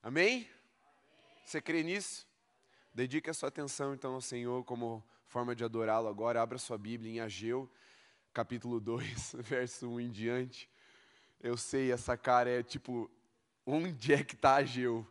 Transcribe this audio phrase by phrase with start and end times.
[0.00, 0.48] Amém?
[1.44, 2.24] Você crê nisso?
[2.94, 6.40] Dedique a sua atenção então ao Senhor como forma de adorá-lo agora.
[6.40, 7.68] Abra sua Bíblia em Ageu,
[8.32, 10.70] capítulo 2, verso 1 em diante.
[11.40, 13.10] Eu sei, essa cara é tipo,
[13.66, 15.04] onde é que está Ageu?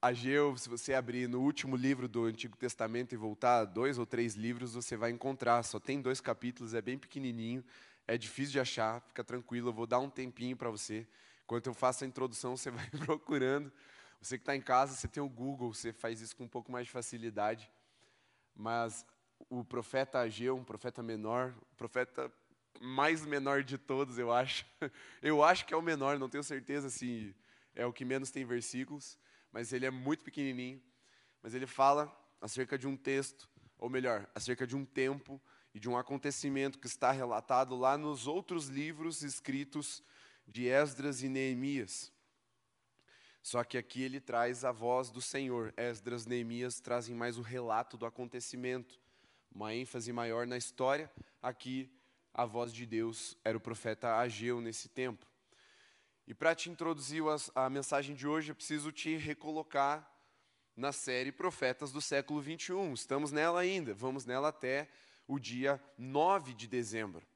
[0.00, 4.34] Ageu, se você abrir no último livro do Antigo Testamento e voltar dois ou três
[4.34, 5.62] livros, você vai encontrar.
[5.64, 7.64] Só tem dois capítulos, é bem pequenininho,
[8.06, 11.06] é difícil de achar, fica tranquilo, eu vou dar um tempinho para você.
[11.44, 13.72] Enquanto eu faço a introdução, você vai procurando.
[14.20, 16.70] Você que está em casa, você tem o Google, você faz isso com um pouco
[16.70, 17.70] mais de facilidade.
[18.54, 19.04] Mas
[19.50, 22.32] o profeta Ageu, um profeta menor, o profeta
[22.80, 24.64] mais menor de todos, eu acho.
[25.22, 27.34] Eu acho que é o menor, não tenho certeza se
[27.74, 29.18] é o que menos tem versículos
[29.52, 30.82] mas ele é muito pequenininho.
[31.42, 35.40] Mas ele fala acerca de um texto, ou melhor, acerca de um tempo
[35.74, 40.02] e de um acontecimento que está relatado lá nos outros livros escritos
[40.46, 42.12] de Esdras e Neemias.
[43.42, 45.74] Só que aqui ele traz a voz do Senhor.
[45.76, 49.00] Esdras e Neemias trazem mais o relato do acontecimento,
[49.52, 51.10] uma ênfase maior na história.
[51.42, 51.90] Aqui
[52.32, 55.26] a voz de Deus era o profeta Ageu nesse tempo.
[56.26, 57.22] E para te introduzir
[57.54, 60.08] a, a mensagem de hoje, eu preciso te recolocar
[60.76, 62.94] na série Profetas do século 21.
[62.94, 64.88] Estamos nela ainda, vamos nela até
[65.26, 67.26] o dia 9 de dezembro.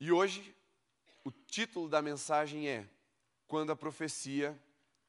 [0.00, 0.54] E hoje,
[1.24, 2.88] o título da mensagem é
[3.46, 4.60] Quando a profecia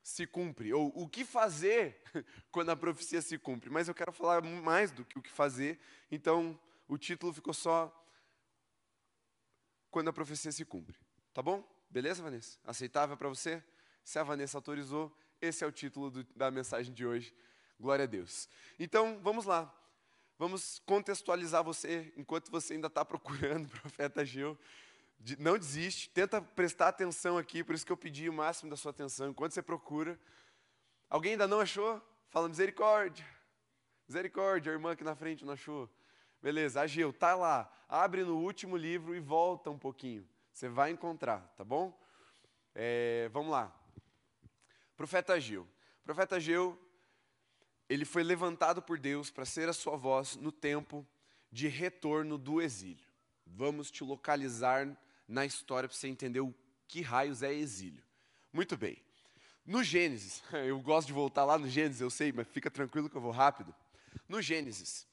[0.04, 2.02] se cumpre, ou o que fazer
[2.52, 3.70] quando a profecia se cumpre.
[3.70, 7.92] Mas eu quero falar mais do que o que fazer, então o título ficou só
[9.90, 10.98] Quando a profecia se cumpre.
[11.34, 11.64] Tá bom?
[11.90, 12.58] Beleza, Vanessa?
[12.66, 13.64] Aceitável para você?
[14.04, 17.36] Se a Vanessa autorizou, esse é o título do, da mensagem de hoje.
[17.80, 18.48] Glória a Deus.
[18.80, 19.74] Então, vamos lá.
[20.38, 24.58] Vamos contextualizar você enquanto você ainda está procurando o profeta Geu.
[25.38, 28.92] Não desiste, tenta prestar atenção aqui, por isso que eu pedi o máximo da sua
[28.92, 29.30] atenção.
[29.30, 30.20] Enquanto você procura,
[31.10, 32.02] alguém ainda não achou?
[32.30, 33.26] Fala misericórdia.
[34.08, 35.90] Misericórdia, a irmã aqui na frente não achou.
[36.42, 37.72] Beleza, Ageu, tá lá.
[37.88, 40.28] Abre no último livro e volta um pouquinho.
[40.52, 41.98] Você vai encontrar, tá bom?
[42.74, 43.72] É, vamos lá.
[44.98, 45.68] Profeta Ageu.
[46.04, 46.80] Profeta Ageu,
[47.88, 51.08] ele foi levantado por Deus para ser a sua voz no tempo
[51.52, 53.06] de retorno do exílio.
[53.46, 54.88] Vamos te localizar
[55.32, 56.54] na história para você entender o
[56.88, 58.04] que raios é exílio.
[58.52, 58.98] Muito bem.
[59.66, 63.16] No Gênesis, eu gosto de voltar lá no Gênesis, eu sei, mas fica tranquilo que
[63.16, 63.74] eu vou rápido.
[64.28, 65.08] No Gênesis,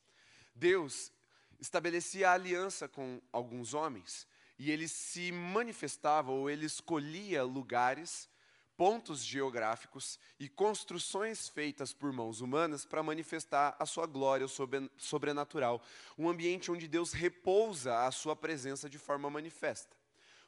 [0.54, 1.12] Deus
[1.60, 4.26] estabelecia aliança com alguns homens
[4.58, 8.28] e ele se manifestava ou ele escolhia lugares,
[8.76, 14.46] pontos geográficos e construções feitas por mãos humanas para manifestar a sua glória
[14.96, 15.82] sobrenatural,
[16.16, 19.97] um ambiente onde Deus repousa a sua presença de forma manifesta.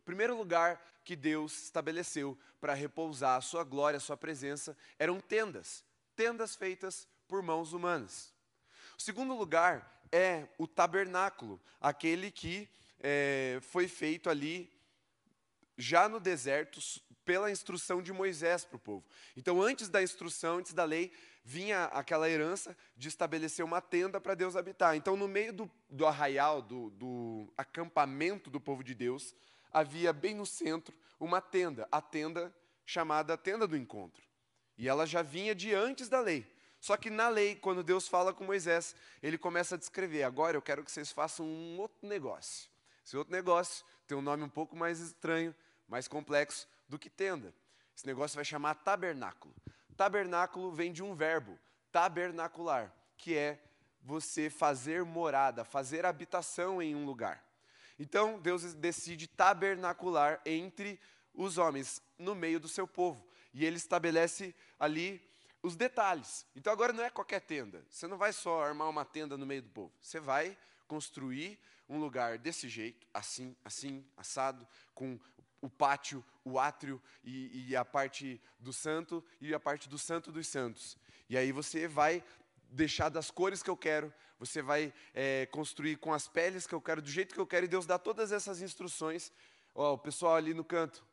[0.00, 5.20] O primeiro lugar que Deus estabeleceu para repousar a sua glória, a sua presença, eram
[5.20, 5.84] tendas,
[6.16, 8.34] tendas feitas por mãos humanas.
[8.98, 12.68] O segundo lugar é o tabernáculo, aquele que
[12.98, 14.70] é, foi feito ali
[15.76, 16.80] já no deserto
[17.24, 19.04] pela instrução de Moisés para o povo.
[19.36, 21.12] Então, antes da instrução, antes da lei,
[21.44, 24.96] vinha aquela herança de estabelecer uma tenda para Deus habitar.
[24.96, 29.34] Então, no meio do, do arraial, do, do acampamento do povo de Deus,
[29.72, 32.54] havia bem no centro uma tenda, a tenda
[32.84, 34.22] chamada Tenda do Encontro.
[34.76, 36.46] E ela já vinha de antes da lei.
[36.80, 40.62] Só que na lei, quando Deus fala com Moisés, ele começa a descrever: agora eu
[40.62, 42.68] quero que vocês façam um outro negócio.
[43.04, 45.54] Esse outro negócio tem um nome um pouco mais estranho,
[45.86, 47.54] mais complexo do que tenda.
[47.94, 49.54] Esse negócio vai chamar tabernáculo.
[49.96, 51.58] Tabernáculo vem de um verbo,
[51.92, 53.62] tabernacular, que é
[54.00, 57.44] você fazer morada, fazer habitação em um lugar.
[58.02, 60.98] Então, Deus decide tabernacular entre
[61.34, 63.22] os homens, no meio do seu povo.
[63.52, 65.22] E ele estabelece ali
[65.62, 66.46] os detalhes.
[66.56, 67.84] Então, agora não é qualquer tenda.
[67.90, 69.92] Você não vai só armar uma tenda no meio do povo.
[70.00, 70.56] Você vai
[70.88, 75.20] construir um lugar desse jeito, assim, assim, assado, com
[75.60, 80.32] o pátio, o átrio e, e, a parte do santo e a parte do santo
[80.32, 80.96] dos santos.
[81.28, 82.24] E aí você vai
[82.70, 86.80] deixar das cores que eu quero, você vai é, construir com as peles que eu
[86.80, 89.32] quero, do jeito que eu quero, e Deus dá todas essas instruções.
[89.74, 91.04] Ó, o pessoal ali no canto,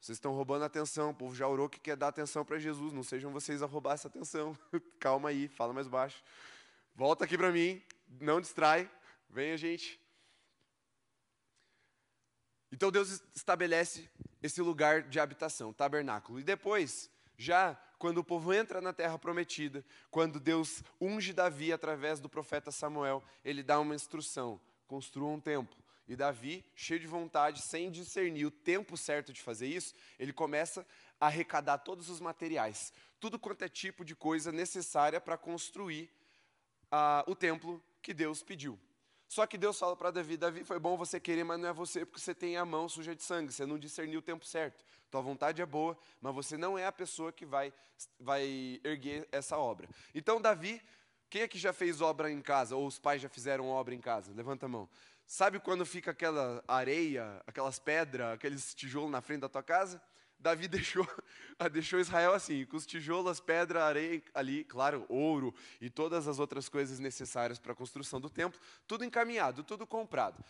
[0.00, 3.02] vocês estão roubando atenção, o povo já orou que quer dar atenção para Jesus, não
[3.02, 4.56] sejam vocês a roubar essa atenção.
[4.98, 6.22] Calma aí, fala mais baixo.
[6.94, 7.82] Volta aqui para mim,
[8.20, 8.90] não distrai,
[9.28, 10.00] venha gente.
[12.72, 14.08] Então Deus estabelece
[14.42, 16.40] esse lugar de habitação, tabernáculo.
[16.40, 22.20] E depois, já quando o povo entra na terra prometida, quando Deus unge Davi através
[22.20, 25.76] do profeta Samuel, ele dá uma instrução: construa um templo.
[26.08, 30.86] E Davi, cheio de vontade, sem discernir o tempo certo de fazer isso, ele começa
[31.18, 36.10] arrecadar todos os materiais, tudo quanto é tipo de coisa necessária para construir
[36.90, 38.78] ah, o templo que Deus pediu.
[39.28, 42.04] Só que Deus fala para Davi: Davi, foi bom você querer, mas não é você,
[42.04, 44.84] porque você tem a mão suja de sangue, você não discerniu o tempo certo.
[45.10, 47.72] Tua vontade é boa, mas você não é a pessoa que vai,
[48.18, 49.88] vai erguer essa obra.
[50.14, 50.80] Então, Davi,
[51.28, 54.00] quem é que já fez obra em casa, ou os pais já fizeram obra em
[54.00, 54.32] casa?
[54.32, 54.88] Levanta a mão.
[55.26, 60.00] Sabe quando fica aquela areia, aquelas pedras, aqueles tijolos na frente da tua casa?
[60.38, 61.06] Davi deixou,
[61.72, 66.38] deixou Israel assim, com os tijolos, as pedras, areia ali, claro, ouro e todas as
[66.38, 70.44] outras coisas necessárias para a construção do templo, tudo encaminhado, tudo comprado.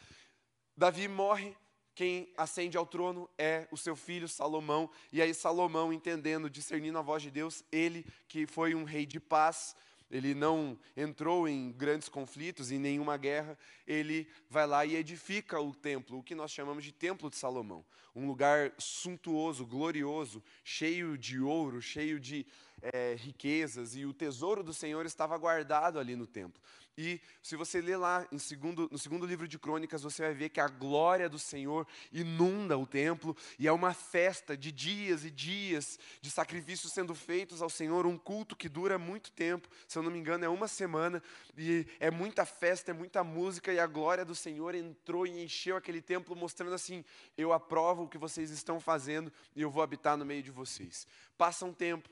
[0.76, 1.56] Davi morre,
[1.94, 7.02] quem ascende ao trono é o seu filho Salomão, e aí Salomão, entendendo, discernindo a
[7.02, 9.74] voz de Deus, ele que foi um rei de paz,
[10.10, 15.74] ele não entrou em grandes conflitos, em nenhuma guerra, ele vai lá e edifica o
[15.74, 17.84] templo, o que nós chamamos de Templo de Salomão.
[18.14, 22.46] Um lugar suntuoso, glorioso, cheio de ouro, cheio de
[22.80, 26.60] é, riquezas, e o tesouro do Senhor estava guardado ali no templo.
[26.98, 30.60] E se você ler lá segundo, no segundo livro de Crônicas, você vai ver que
[30.60, 35.98] a glória do Senhor inunda o templo e é uma festa de dias e dias
[36.22, 40.10] de sacrifícios sendo feitos ao Senhor, um culto que dura muito tempo, se eu não
[40.10, 41.22] me engano, é uma semana,
[41.56, 45.76] e é muita festa, é muita música, e a glória do Senhor entrou e encheu
[45.76, 47.04] aquele templo, mostrando assim:
[47.36, 51.06] eu aprovo o que vocês estão fazendo e eu vou habitar no meio de vocês.
[51.36, 52.08] Passa um tempo,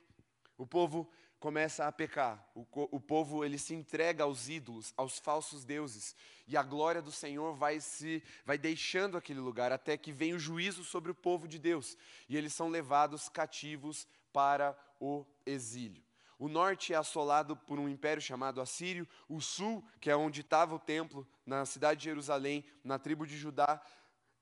[0.59, 1.09] o povo
[1.45, 2.43] começa a pecar.
[2.55, 6.17] O, o, povo ele se entrega aos ídolos, aos falsos deuses,
[6.49, 10.39] e a glória do Senhor vai se vai deixando aquele lugar até que vem o
[10.39, 11.99] juízo sobre o povo de Deus,
[12.31, 16.03] e eles são levados cativos para o exílio.
[16.39, 20.75] O norte é assolado por um império chamado Assírio, o sul, que é onde estava
[20.75, 23.83] o templo, na cidade de Jerusalém, na tribo de Judá,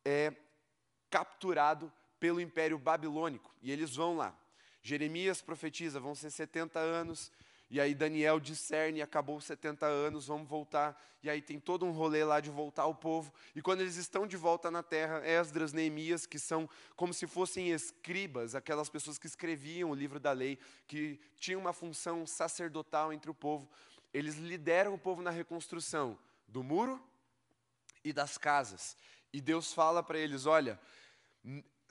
[0.05, 0.33] é
[1.11, 4.41] capturado pelo império babilônico, e eles vão lá.
[4.83, 7.31] Jeremias profetiza, vão ser 70 anos,
[7.73, 11.03] e aí Daniel discerne, acabou 70 anos, vamos voltar.
[11.23, 13.33] E aí tem todo um rolê lá de voltar ao povo.
[13.57, 17.71] E quando eles estão de volta na terra, Esdras, Neemias, que são como se fossem
[17.71, 23.31] escribas, aquelas pessoas que escreviam o livro da lei, que tinham uma função sacerdotal entre
[23.31, 23.67] o povo,
[24.13, 27.03] eles lideram o povo na reconstrução do muro
[28.05, 28.99] e das casas.
[29.33, 30.79] E Deus fala para eles: olha,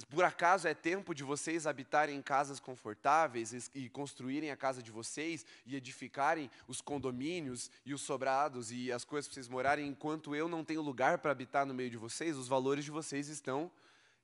[0.04, 4.92] por acaso é tempo de vocês habitarem em casas confortáveis e construírem a casa de
[4.92, 10.36] vocês e edificarem os condomínios e os sobrados e as coisas para vocês morarem enquanto
[10.36, 12.38] eu não tenho lugar para habitar no meio de vocês?
[12.38, 13.72] Os valores de vocês estão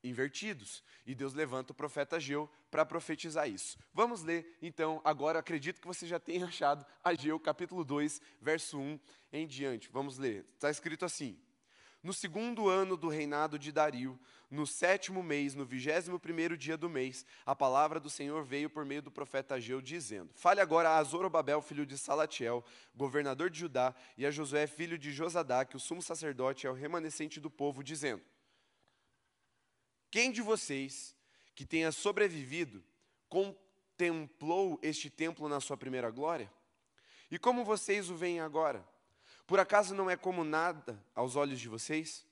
[0.03, 0.83] invertidos.
[1.05, 3.77] E Deus levanta o profeta Ageu para profetizar isso.
[3.93, 8.99] Vamos ler, então, agora, acredito que você já tenha achado Ageu, capítulo 2, verso 1
[9.33, 9.89] em diante.
[9.91, 10.45] Vamos ler.
[10.55, 11.37] Está escrito assim:
[12.07, 14.17] no segundo ano do reinado de Dario,
[14.49, 18.85] no sétimo mês, no vigésimo primeiro dia do mês, a palavra do Senhor veio por
[18.85, 22.63] meio do profeta Ageu, dizendo: Fale agora a Zorobabel, filho de Salatiel,
[22.95, 27.41] governador de Judá, e a Josué, filho de Josadaque, o sumo sacerdote, e ao remanescente
[27.41, 28.23] do povo, dizendo:
[30.09, 31.13] Quem de vocês
[31.53, 32.81] que tenha sobrevivido
[33.27, 36.49] contemplou este templo na sua primeira glória?
[37.29, 38.87] E como vocês o veem agora?
[39.47, 42.27] Por acaso não é como nada aos olhos de vocês?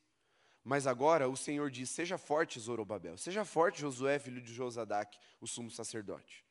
[0.66, 5.48] Mas agora o Senhor diz: Seja forte, Zorobabel, seja forte, Josué, filho de Josadac, o
[5.48, 6.44] sumo sacerdote.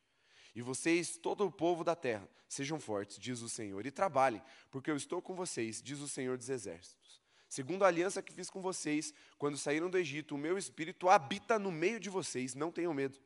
[0.54, 4.90] E vocês, todo o povo da terra, sejam fortes, diz o Senhor, e trabalhem, porque
[4.90, 7.20] eu estou com vocês, diz o Senhor dos Exércitos.
[7.48, 11.58] Segundo a aliança que fiz com vocês, quando saíram do Egito, o meu espírito habita
[11.58, 13.18] no meio de vocês, não tenham medo.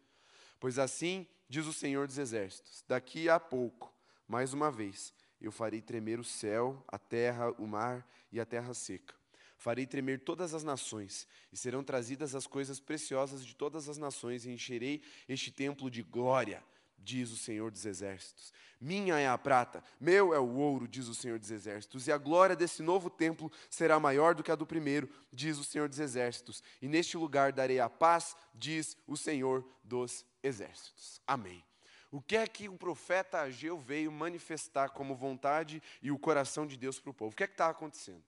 [0.58, 3.94] Pois assim diz o Senhor dos Exércitos: daqui a pouco,
[4.26, 8.74] mais uma vez, eu farei tremer o céu, a terra, o mar e a terra
[8.74, 9.14] seca.
[9.56, 14.44] Farei tremer todas as nações, e serão trazidas as coisas preciosas de todas as nações,
[14.44, 16.62] e encherei este templo de glória,
[16.96, 18.52] diz o Senhor dos Exércitos.
[18.80, 22.18] Minha é a prata, meu é o ouro, diz o Senhor dos Exércitos, e a
[22.18, 25.98] glória desse novo templo será maior do que a do primeiro, diz o Senhor dos
[25.98, 26.62] Exércitos.
[26.80, 31.20] E neste lugar darei a paz, diz o Senhor dos Exércitos.
[31.26, 31.67] Amém.
[32.10, 36.76] O que é que o profeta Ageu veio manifestar como vontade e o coração de
[36.76, 37.32] Deus para o povo?
[37.32, 38.24] O que é que está acontecendo?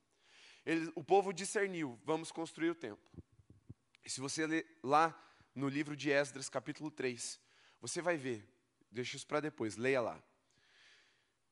[0.67, 3.03] Ele, o povo discerniu, vamos construir o templo.
[4.05, 5.19] E se você ler lá
[5.55, 7.41] no livro de Esdras, capítulo 3,
[7.81, 8.47] você vai ver,
[8.91, 10.23] deixa isso para depois, leia lá,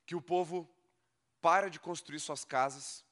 [0.05, 0.69] que o povo
[1.41, 3.05] para de construir suas casas,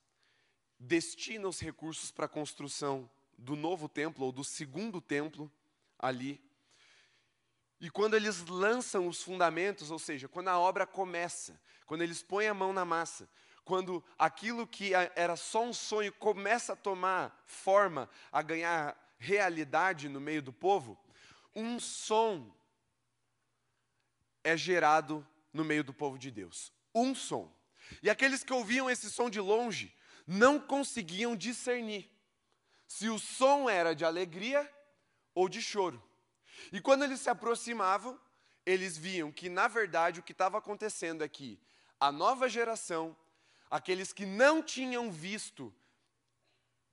[0.78, 3.08] destina os recursos para a construção
[3.38, 5.50] do novo templo ou do segundo templo
[5.98, 6.40] ali
[7.80, 12.48] e quando eles lançam os fundamentos, ou seja, quando a obra começa, quando eles põem
[12.48, 13.28] a mão na massa,
[13.64, 20.20] quando aquilo que era só um sonho começa a tomar forma, a ganhar realidade no
[20.20, 20.98] meio do povo,
[21.54, 22.54] um som
[24.44, 27.52] é gerado no meio do povo de Deus: um som.
[28.02, 29.94] E aqueles que ouviam esse som de longe
[30.26, 32.10] não conseguiam discernir
[32.86, 34.72] se o som era de alegria
[35.34, 36.02] ou de choro.
[36.72, 38.18] E quando eles se aproximavam,
[38.64, 41.60] eles viam que, na verdade, o que estava acontecendo é que
[42.00, 43.16] a nova geração,
[43.70, 45.72] aqueles que não tinham visto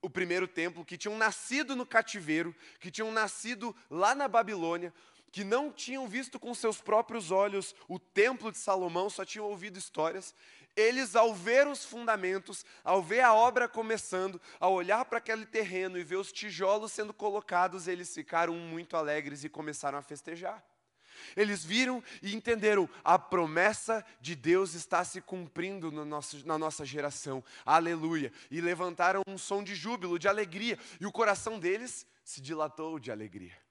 [0.01, 4.93] o primeiro templo, que tinham nascido no cativeiro, que tinham nascido lá na Babilônia,
[5.33, 9.79] que não tinham visto com seus próprios olhos o templo de Salomão, só tinham ouvido
[9.79, 10.33] histórias,
[10.75, 15.97] eles, ao ver os fundamentos, ao ver a obra começando, ao olhar para aquele terreno
[15.97, 20.63] e ver os tijolos sendo colocados, eles ficaram muito alegres e começaram a festejar.
[21.35, 26.85] Eles viram e entenderam, a promessa de Deus está se cumprindo no nosso, na nossa
[26.85, 28.31] geração, aleluia.
[28.51, 33.11] E levantaram um som de júbilo, de alegria, e o coração deles se dilatou de
[33.11, 33.62] alegria.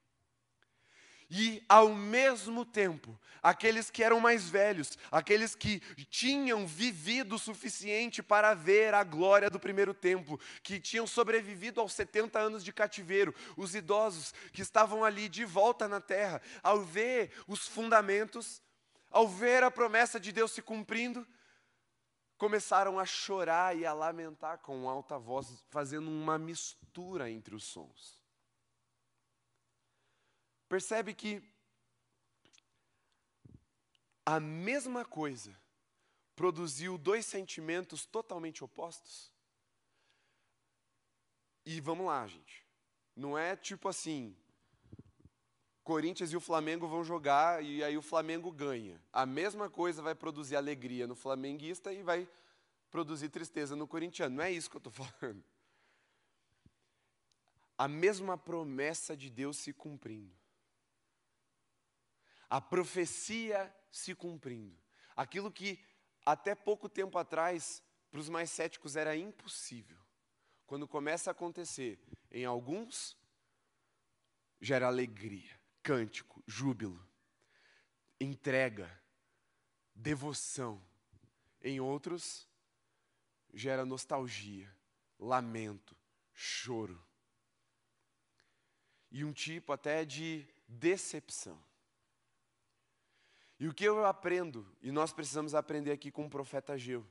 [1.35, 8.21] E, ao mesmo tempo, aqueles que eram mais velhos, aqueles que tinham vivido o suficiente
[8.21, 13.33] para ver a glória do primeiro templo, que tinham sobrevivido aos 70 anos de cativeiro,
[13.57, 18.61] os idosos que estavam ali de volta na terra, ao ver os fundamentos,
[19.09, 21.25] ao ver a promessa de Deus se cumprindo,
[22.37, 28.22] começaram a chorar e a lamentar com alta voz, fazendo uma mistura entre os sons.
[30.73, 31.39] Percebe que
[34.25, 35.55] a mesma coisa
[36.35, 39.31] produziu dois sentimentos totalmente opostos?
[41.63, 42.65] E vamos lá, gente.
[43.15, 44.35] Não é tipo assim,
[45.83, 48.99] Corinthians e o Flamengo vão jogar e aí o Flamengo ganha.
[49.13, 52.27] A mesma coisa vai produzir alegria no flamenguista e vai
[52.89, 54.37] produzir tristeza no corintiano.
[54.37, 55.43] Não é isso que eu estou falando.
[57.77, 60.41] A mesma promessa de Deus se cumprindo
[62.53, 64.77] a profecia se cumprindo.
[65.15, 65.83] Aquilo que
[66.23, 67.81] até pouco tempo atrás,
[68.11, 69.97] para os mais céticos, era impossível.
[70.67, 73.17] Quando começa a acontecer em alguns,
[74.61, 77.03] gera alegria, cântico, júbilo,
[78.21, 79.01] entrega,
[79.95, 80.79] devoção.
[81.59, 82.47] Em outros,
[83.51, 84.71] gera nostalgia,
[85.17, 85.97] lamento,
[86.31, 87.03] choro.
[89.09, 91.59] E um tipo até de decepção.
[93.59, 97.05] E o que eu aprendo, e nós precisamos aprender aqui com o profeta Geu,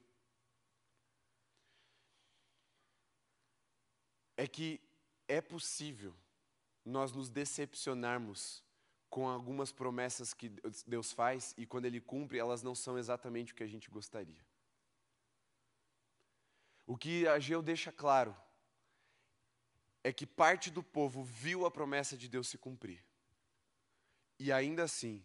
[4.37, 4.81] é que
[5.29, 6.15] é possível
[6.85, 8.63] nós nos decepcionarmos
[9.09, 10.49] com algumas promessas que
[10.87, 14.45] Deus faz e quando Ele cumpre, elas não são exatamente o que a gente gostaria.
[16.87, 18.37] O que Ageu deixa claro
[20.03, 23.05] é que parte do povo viu a promessa de Deus se cumprir.
[24.39, 25.25] E ainda assim,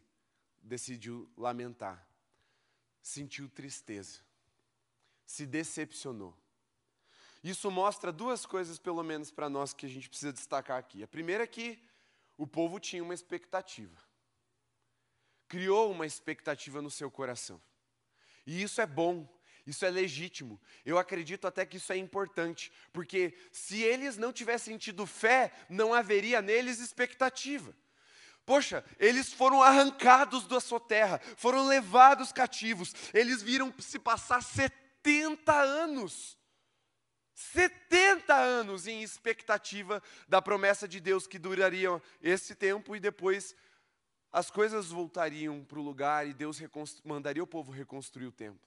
[0.68, 2.06] decidiu lamentar,
[3.02, 4.20] sentiu tristeza,
[5.26, 6.38] se decepcionou.
[7.44, 11.02] Isso mostra duas coisas, pelo menos para nós, que a gente precisa destacar aqui.
[11.02, 11.82] A primeira é que
[12.38, 13.98] o povo tinha uma expectativa,
[15.48, 17.62] criou uma expectativa no seu coração.
[18.46, 19.28] E isso é bom,
[19.66, 20.60] isso é legítimo.
[20.86, 25.94] Eu acredito até que isso é importante, porque se eles não tivessem tido fé, não
[25.94, 27.76] haveria neles expectativa.
[28.48, 35.54] Poxa, eles foram arrancados da sua terra, foram levados cativos, eles viram se passar 70
[35.54, 36.38] anos.
[37.34, 43.54] 70 anos em expectativa da promessa de Deus que duraria esse tempo e depois
[44.32, 46.58] as coisas voltariam para o lugar e Deus
[47.04, 48.66] mandaria o povo reconstruir o templo.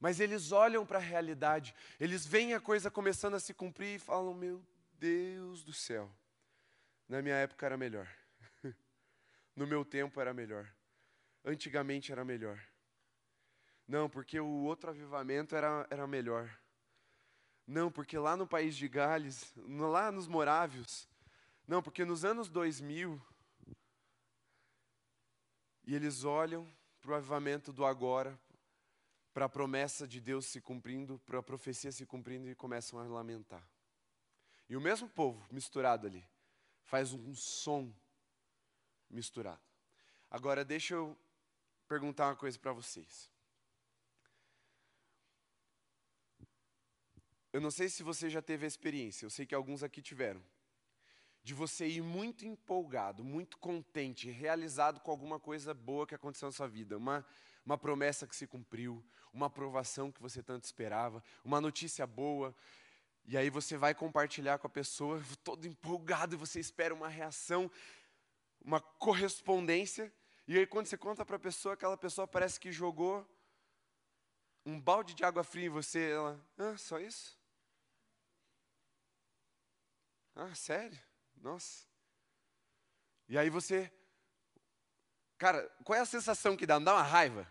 [0.00, 3.98] Mas eles olham para a realidade, eles veem a coisa começando a se cumprir e
[4.00, 4.60] falam: Meu
[4.94, 6.10] Deus do céu,
[7.08, 8.23] na minha época era melhor.
[9.54, 10.72] No meu tempo era melhor.
[11.44, 12.60] Antigamente era melhor.
[13.86, 16.50] Não, porque o outro avivamento era, era melhor.
[17.66, 21.08] Não, porque lá no país de Gales, lá nos Morávios.
[21.66, 23.20] Não, porque nos anos 2000.
[25.86, 26.66] E eles olham
[27.00, 28.38] para o avivamento do agora,
[29.34, 33.04] para a promessa de Deus se cumprindo, para a profecia se cumprindo e começam a
[33.04, 33.62] lamentar.
[34.68, 36.26] E o mesmo povo misturado ali
[36.84, 37.92] faz um som
[39.14, 39.62] misturado.
[40.30, 41.16] Agora, deixa eu
[41.86, 43.30] perguntar uma coisa para vocês.
[47.52, 50.42] Eu não sei se você já teve a experiência, eu sei que alguns aqui tiveram,
[51.40, 56.52] de você ir muito empolgado, muito contente, realizado com alguma coisa boa que aconteceu na
[56.52, 57.24] sua vida, uma,
[57.64, 62.52] uma promessa que se cumpriu, uma aprovação que você tanto esperava, uma notícia boa,
[63.26, 67.70] e aí você vai compartilhar com a pessoa, todo empolgado, e você espera uma reação,
[68.64, 70.12] uma correspondência,
[70.46, 73.26] E aí, quando você conta para a pessoa, aquela pessoa parece que jogou
[74.64, 76.10] um balde de água fria em você.
[76.10, 77.38] Ela, ah, só isso?
[80.34, 81.00] Ah, sério?
[81.36, 81.86] Nossa.
[83.26, 83.90] E aí você.
[85.38, 86.78] Cara, qual é a sensação que dá?
[86.78, 87.50] Não dá uma raiva?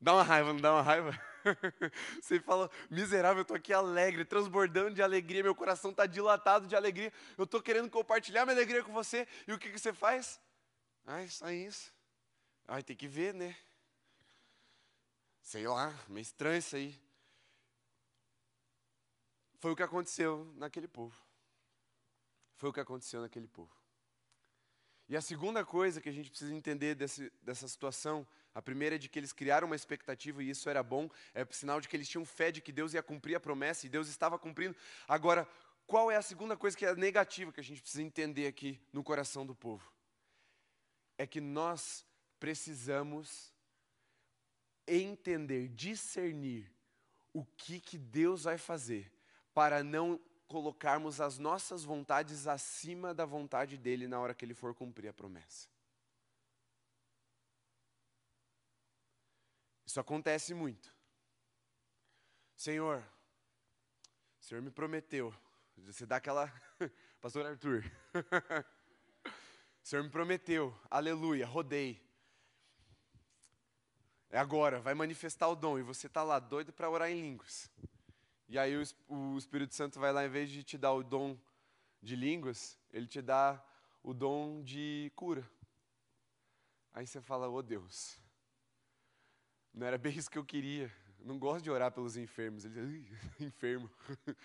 [0.00, 1.27] Dá uma raiva, não dá uma raiva?
[2.20, 6.76] Você fala, miserável, eu estou aqui alegre, transbordando de alegria, meu coração está dilatado de
[6.76, 10.40] alegria, eu estou querendo compartilhar minha alegria com você, e o que, que você faz?
[11.06, 11.92] Ai, só isso.
[12.66, 13.56] Ai, tem que ver, né?
[15.42, 16.94] Sei lá, meio estranho isso aí.
[19.58, 21.16] Foi o que aconteceu naquele povo.
[22.56, 23.74] Foi o que aconteceu naquele povo.
[25.08, 28.26] E a segunda coisa que a gente precisa entender desse, dessa situação,
[28.58, 31.80] a primeira é de que eles criaram uma expectativa e isso era bom, é sinal
[31.80, 34.36] de que eles tinham fé de que Deus ia cumprir a promessa e Deus estava
[34.36, 34.74] cumprindo.
[35.06, 35.48] Agora,
[35.86, 39.04] qual é a segunda coisa que é negativa que a gente precisa entender aqui no
[39.04, 39.92] coração do povo?
[41.16, 42.04] É que nós
[42.40, 43.54] precisamos
[44.88, 46.68] entender, discernir
[47.32, 49.08] o que, que Deus vai fazer
[49.54, 54.74] para não colocarmos as nossas vontades acima da vontade dele na hora que ele for
[54.74, 55.68] cumprir a promessa.
[59.88, 60.94] Isso acontece muito.
[62.54, 63.02] Senhor,
[64.38, 65.34] o Senhor me prometeu.
[65.78, 66.52] Você dá aquela.
[67.22, 67.82] Pastor Arthur.
[69.24, 69.32] o
[69.82, 70.78] Senhor me prometeu.
[70.90, 72.06] Aleluia, rodei.
[74.28, 75.78] É agora, vai manifestar o dom.
[75.78, 77.70] E você está lá doido para orar em línguas.
[78.46, 81.34] E aí o, o Espírito Santo vai lá, em vez de te dar o dom
[82.02, 83.58] de línguas, ele te dá
[84.02, 85.50] o dom de cura.
[86.92, 88.20] Aí você fala, oh Deus,
[89.72, 90.92] não era bem isso que eu queria.
[91.20, 92.64] Não gosto de orar pelos enfermos.
[92.64, 93.06] Ele
[93.40, 93.90] enfermo.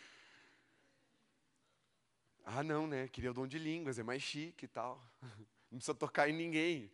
[2.45, 3.07] ah, não, né?
[3.07, 5.03] Queria o dom de línguas, é mais chique e tal.
[5.71, 6.91] Não precisa tocar em ninguém.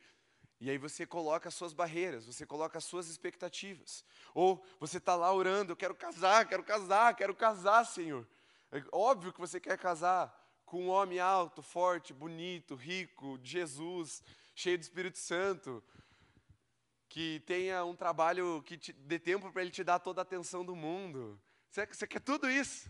[0.61, 4.05] E aí você coloca as suas barreiras, você coloca as suas expectativas.
[4.33, 8.25] Ou você está lá orando, eu quero casar, quero casar, quero casar, Senhor.
[8.71, 10.33] É óbvio que você quer casar
[10.65, 14.21] com um homem alto, forte, bonito, rico, de Jesus,
[14.53, 15.83] cheio do Espírito Santo,
[17.09, 20.63] que tenha um trabalho que te dê tempo para ele te dar toda a atenção
[20.63, 21.39] do mundo.
[21.69, 22.89] Você, quer tudo isso.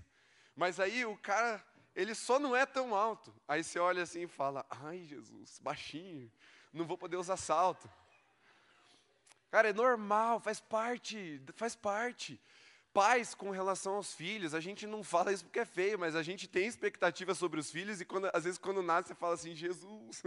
[0.55, 3.33] Mas aí o cara, ele só não é tão alto.
[3.47, 6.29] Aí você olha assim e fala: ai, Jesus, baixinho
[6.71, 7.89] não vou poder usar salto.
[9.49, 12.39] Cara, é normal, faz parte, faz parte.
[12.93, 16.23] Pais com relação aos filhos, a gente não fala isso porque é feio, mas a
[16.23, 19.55] gente tem expectativa sobre os filhos e quando, às vezes quando nasce você fala assim,
[19.55, 20.23] Jesus.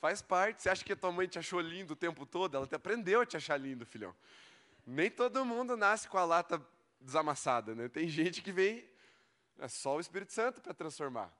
[0.00, 0.62] Faz parte.
[0.62, 2.56] Você acha que a tua mãe te achou lindo o tempo todo?
[2.56, 4.14] Ela te aprendeu a te achar lindo, filhão.
[4.86, 6.60] Nem todo mundo nasce com a lata
[7.00, 7.88] desamassada, né?
[7.88, 8.88] Tem gente que vem,
[9.58, 11.32] é só o Espírito Santo para transformar.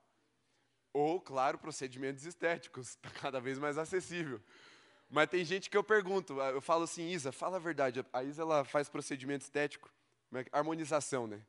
[0.93, 4.41] Ou, claro, procedimentos estéticos, está cada vez mais acessível.
[5.09, 8.05] Mas tem gente que eu pergunto, eu falo assim, Isa, fala a verdade.
[8.11, 9.91] A Isa ela faz procedimento estético,
[10.33, 11.41] é harmonização, né?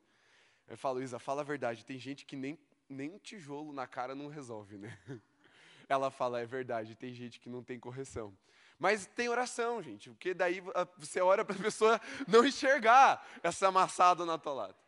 [0.67, 1.85] Eu falo, Isa, fala a verdade.
[1.85, 4.97] Tem gente que nem, nem tijolo na cara não resolve, né?
[5.89, 8.35] Ela fala, é verdade, tem gente que não tem correção.
[8.79, 10.61] Mas tem oração, gente, porque daí
[10.97, 14.86] você ora para a pessoa não enxergar essa amassada na tua lata.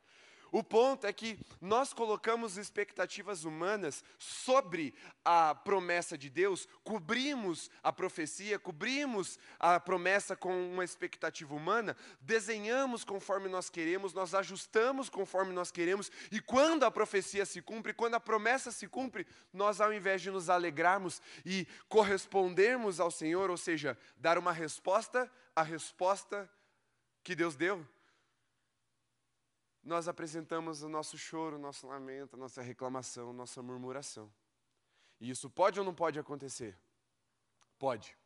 [0.52, 7.94] O ponto é que nós colocamos expectativas humanas sobre a promessa de Deus, cobrimos a
[7.94, 15.54] profecia, cobrimos a promessa com uma expectativa humana, desenhamos conforme nós queremos, nós ajustamos conforme
[15.54, 19.94] nós queremos, e quando a profecia se cumpre, quando a promessa se cumpre, nós ao
[19.94, 26.50] invés de nos alegrarmos e correspondermos ao Senhor, ou seja, dar uma resposta à resposta
[27.24, 27.86] que Deus deu,
[29.84, 34.32] nós apresentamos o nosso choro, o nosso lamento, a nossa reclamação, a nossa murmuração.
[35.20, 36.78] E isso pode ou não pode acontecer?
[37.78, 38.18] Pode.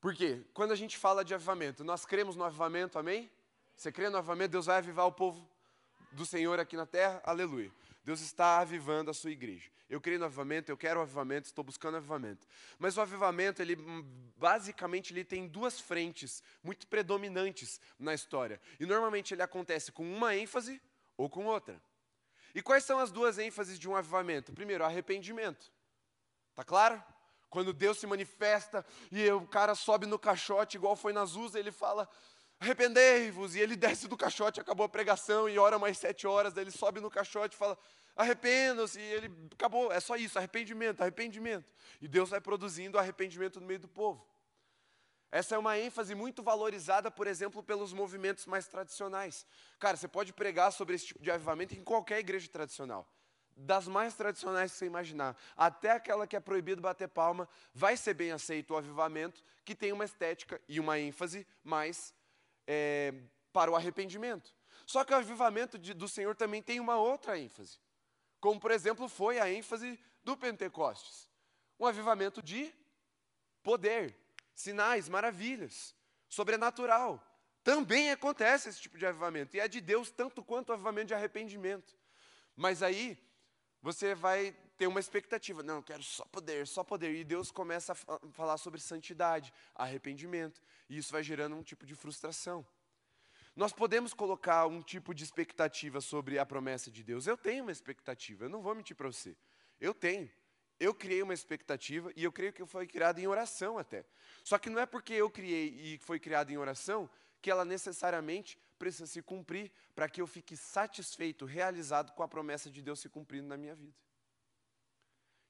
[0.00, 0.44] Por quê?
[0.54, 3.30] Quando a gente fala de avivamento, nós cremos no avivamento, amém?
[3.76, 4.52] Você crê no avivamento?
[4.52, 5.46] Deus vai avivar o povo
[6.12, 7.20] do Senhor aqui na terra?
[7.24, 7.70] Aleluia.
[8.02, 9.70] Deus está avivando a sua igreja.
[9.88, 12.46] Eu creio no avivamento, eu quero o avivamento, estou buscando avivamento.
[12.78, 13.76] Mas o avivamento, ele
[14.36, 18.60] basicamente ele tem duas frentes muito predominantes na história.
[18.78, 20.80] E normalmente ele acontece com uma ênfase
[21.16, 21.82] ou com outra.
[22.54, 24.52] E quais são as duas ênfases de um avivamento?
[24.52, 25.72] Primeiro, arrependimento.
[26.54, 27.02] Tá claro?
[27.48, 31.72] Quando Deus se manifesta e o cara sobe no caixote, igual foi na Zusa, ele
[31.72, 32.08] fala:
[32.60, 33.56] arrependei-vos.
[33.56, 36.52] E ele desce do caixote, acabou a pregação e ora mais sete horas.
[36.52, 37.76] Daí ele sobe no caixote e fala:
[38.14, 39.00] arrependam-se.
[39.00, 41.72] E ele acabou, é só isso, arrependimento, arrependimento.
[42.00, 44.24] E Deus vai produzindo arrependimento no meio do povo.
[45.32, 49.46] Essa é uma ênfase muito valorizada, por exemplo, pelos movimentos mais tradicionais.
[49.78, 53.08] Cara, você pode pregar sobre esse tipo de avivamento em qualquer igreja tradicional.
[53.56, 58.14] das mais tradicionais que você imaginar, até aquela que é proibido bater palma, vai ser
[58.14, 62.14] bem aceito o avivamento, que tem uma estética e uma ênfase mais
[62.72, 63.12] é,
[63.52, 64.54] para o arrependimento.
[64.86, 67.78] Só que o avivamento de, do Senhor também tem uma outra ênfase,
[68.38, 71.30] como por exemplo foi a ênfase do Pentecostes
[71.80, 72.72] um avivamento de
[73.62, 74.14] poder,
[74.54, 75.94] sinais, maravilhas,
[76.28, 77.26] sobrenatural.
[77.64, 81.14] Também acontece esse tipo de avivamento, e é de Deus tanto quanto o avivamento de
[81.14, 81.96] arrependimento.
[82.54, 83.18] Mas aí
[83.80, 87.92] você vai ter uma expectativa, não, eu quero só poder, só poder, e Deus começa
[87.92, 92.66] a falar sobre santidade, arrependimento, e isso vai gerando um tipo de frustração.
[93.54, 97.26] Nós podemos colocar um tipo de expectativa sobre a promessa de Deus.
[97.26, 99.36] Eu tenho uma expectativa, eu não vou mentir para você.
[99.78, 100.30] Eu tenho.
[100.78, 104.02] Eu criei uma expectativa e eu creio que foi criada em oração até.
[104.42, 107.10] Só que não é porque eu criei e foi criada em oração
[107.42, 112.70] que ela necessariamente precisa se cumprir para que eu fique satisfeito, realizado com a promessa
[112.70, 113.94] de Deus se cumprindo na minha vida.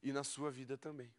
[0.02, 1.12] E na sua vida também.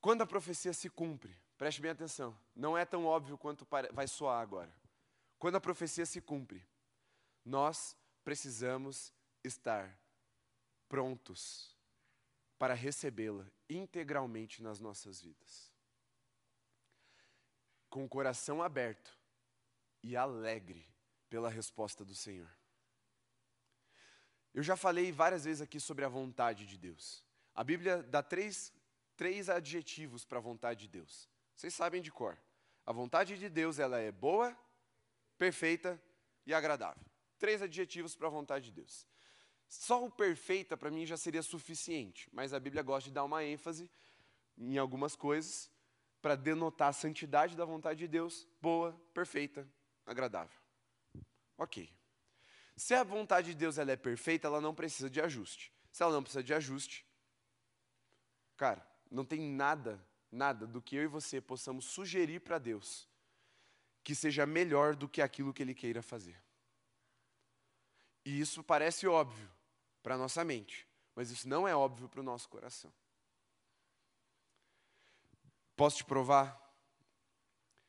[0.00, 4.40] Quando a profecia se cumpre, preste bem atenção, não é tão óbvio quanto vai soar
[4.40, 4.72] agora.
[5.38, 6.66] Quando a profecia se cumpre,
[7.44, 9.12] nós precisamos
[9.44, 9.98] estar
[10.88, 11.76] prontos
[12.58, 15.72] para recebê-la integralmente nas nossas vidas.
[17.88, 19.16] Com o coração aberto
[20.02, 20.86] e alegre
[21.28, 22.57] pela resposta do Senhor.
[24.58, 27.24] Eu já falei várias vezes aqui sobre a vontade de Deus.
[27.54, 28.72] A Bíblia dá três,
[29.16, 31.28] três adjetivos para a vontade de Deus.
[31.54, 32.36] Vocês sabem de cor.
[32.84, 34.58] A vontade de Deus ela é boa,
[35.38, 36.02] perfeita
[36.44, 37.00] e agradável.
[37.38, 39.06] Três adjetivos para a vontade de Deus.
[39.68, 43.44] Só o perfeita para mim já seria suficiente, mas a Bíblia gosta de dar uma
[43.44, 43.88] ênfase
[44.56, 45.70] em algumas coisas
[46.20, 49.64] para denotar a santidade da vontade de Deus, boa, perfeita,
[50.04, 50.58] agradável.
[51.56, 51.96] Ok.
[52.78, 55.72] Se a vontade de Deus ela é perfeita, ela não precisa de ajuste.
[55.90, 57.04] Se ela não precisa de ajuste,
[58.56, 63.08] cara, não tem nada, nada do que eu e você possamos sugerir para Deus
[64.04, 66.40] que seja melhor do que aquilo que Ele queira fazer.
[68.24, 69.50] E isso parece óbvio,
[70.02, 72.92] para a nossa mente, mas isso não é óbvio para o nosso coração.
[75.76, 76.67] Posso te provar?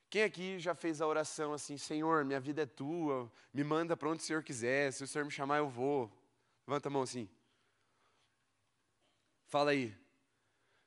[0.10, 4.10] Quem aqui já fez a oração assim, Senhor, minha vida é tua, me manda para
[4.10, 6.12] onde o Senhor quiser, se o Senhor me chamar eu vou.
[6.66, 7.30] Levanta a mão assim.
[9.46, 9.96] Fala aí.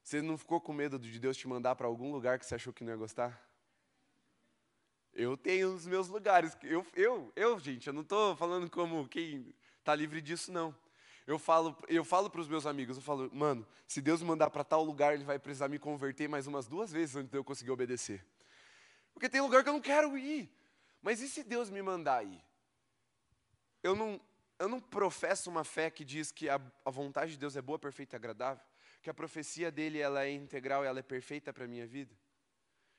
[0.03, 2.73] Você não ficou com medo de Deus te mandar para algum lugar que você achou
[2.73, 3.49] que não ia gostar?
[5.15, 6.57] Eu tenho os meus lugares.
[6.63, 10.75] Eu, eu, eu gente, eu não estou falando como quem está livre disso, não.
[11.25, 14.51] Eu falo, eu falo para os meus amigos, eu falo, mano, se Deus me mandar
[14.51, 17.45] para tal lugar, Ele vai precisar me converter mais umas duas vezes antes de eu
[17.45, 18.25] conseguir obedecer.
[19.12, 20.51] Porque tem lugar que eu não quero ir.
[21.01, 22.42] Mas e se Deus me mandar ir?
[23.83, 24.20] Eu não,
[24.59, 27.79] eu não professo uma fé que diz que a, a vontade de Deus é boa,
[27.79, 28.64] perfeita e agradável,
[29.03, 32.14] que a profecia dele ela é integral, ela é perfeita para a minha vida.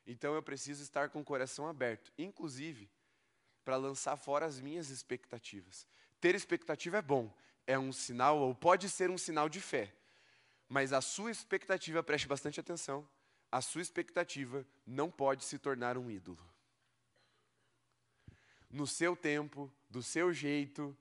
[0.06, 2.90] Então eu preciso estar com o coração aberto, inclusive
[3.64, 5.88] para lançar fora as minhas expectativas.
[6.20, 7.34] Ter expectativa é bom,
[7.66, 9.94] é um sinal, ou pode ser um sinal de fé.
[10.68, 13.08] Mas a sua expectativa, preste bastante atenção,
[13.54, 16.44] a sua expectativa não pode se tornar um ídolo.
[18.68, 20.98] No seu tempo, do seu jeito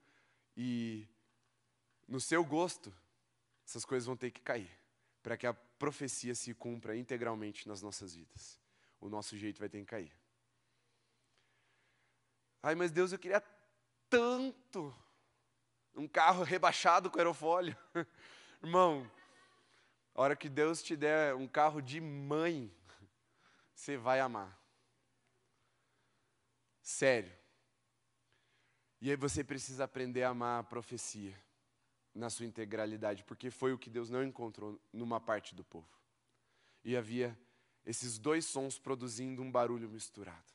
[0.55, 1.07] e
[2.07, 2.93] no seu gosto,
[3.65, 4.69] essas coisas vão ter que cair,
[5.23, 8.59] para que a profecia se cumpra integralmente nas nossas vidas.
[9.01, 10.15] O nosso jeito vai ter que cair.
[12.61, 13.41] Ai, mas Deus, eu queria
[14.07, 14.95] tanto
[15.95, 17.75] um carro rebaixado com aerofólio.
[18.61, 19.09] Irmão,
[20.15, 22.71] a hora que Deus te der um carro de mãe,
[23.73, 24.61] você vai amar.
[26.81, 27.33] Sério.
[29.01, 31.37] E aí você precisa aprender a amar a profecia
[32.13, 35.89] na sua integralidade, porque foi o que Deus não encontrou numa parte do povo.
[36.83, 37.37] E havia
[37.85, 40.53] esses dois sons produzindo um barulho misturado.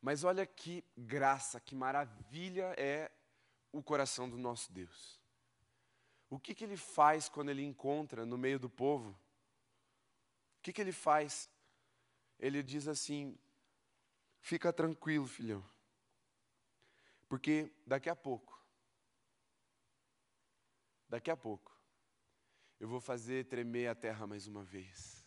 [0.00, 3.10] Mas olha que graça, que maravilha é
[3.72, 5.20] o coração do nosso Deus.
[6.28, 9.10] O que, que ele faz quando ele encontra no meio do povo?
[10.58, 11.48] O que, que ele faz?
[12.38, 13.38] Ele diz assim:
[14.40, 15.64] fica tranquilo, filhão,
[17.28, 18.60] porque daqui a pouco,
[21.08, 21.72] daqui a pouco,
[22.78, 25.24] eu vou fazer tremer a terra mais uma vez.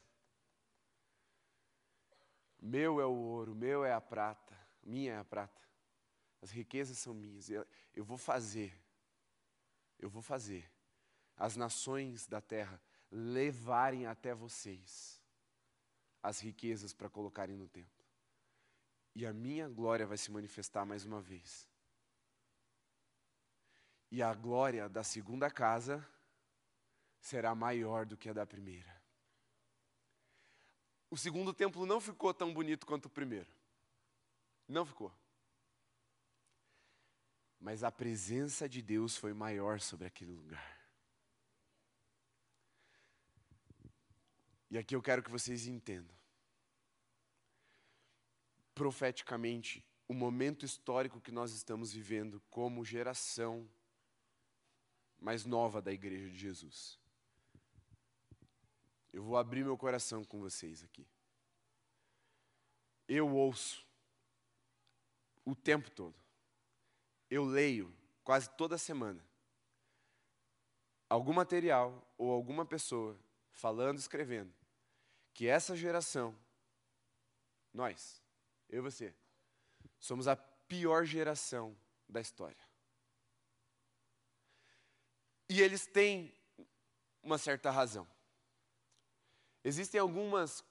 [2.62, 5.60] Meu é o ouro, meu é a prata, minha é a prata.
[6.42, 7.50] As riquezas são minhas.
[7.50, 8.78] Eu, eu vou fazer.
[9.98, 10.70] Eu vou fazer.
[11.40, 15.20] As nações da terra levarem até vocês
[16.22, 18.06] as riquezas para colocarem no templo.
[19.16, 21.66] E a minha glória vai se manifestar mais uma vez.
[24.12, 26.06] E a glória da segunda casa
[27.22, 29.00] será maior do que a da primeira.
[31.10, 33.50] O segundo templo não ficou tão bonito quanto o primeiro.
[34.68, 35.12] Não ficou.
[37.60, 40.79] Mas a presença de Deus foi maior sobre aquele lugar.
[44.72, 46.16] E aqui eu quero que vocês entendam.
[48.76, 53.68] Profeticamente, o momento histórico que nós estamos vivendo como geração
[55.20, 57.00] mais nova da Igreja de Jesus.
[59.12, 61.06] Eu vou abrir meu coração com vocês aqui.
[63.08, 63.86] Eu ouço
[65.44, 66.16] o tempo todo.
[67.28, 69.26] Eu leio quase toda semana
[71.10, 73.20] algum material ou alguma pessoa
[73.52, 74.59] falando, escrevendo
[75.34, 76.36] que essa geração,
[77.74, 78.22] nós,
[78.70, 79.14] eu e você,
[80.00, 81.76] somos a pior geração
[82.08, 82.70] da história.
[85.48, 86.34] E eles têm
[87.24, 88.08] uma certa razão.
[89.64, 90.64] Existem algumas,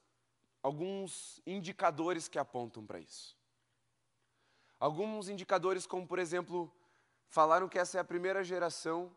[0.62, 3.36] alguns indicadores que apontam para isso.
[4.78, 6.72] Alguns indicadores, como por exemplo,
[7.28, 9.14] falaram que essa é a primeira geração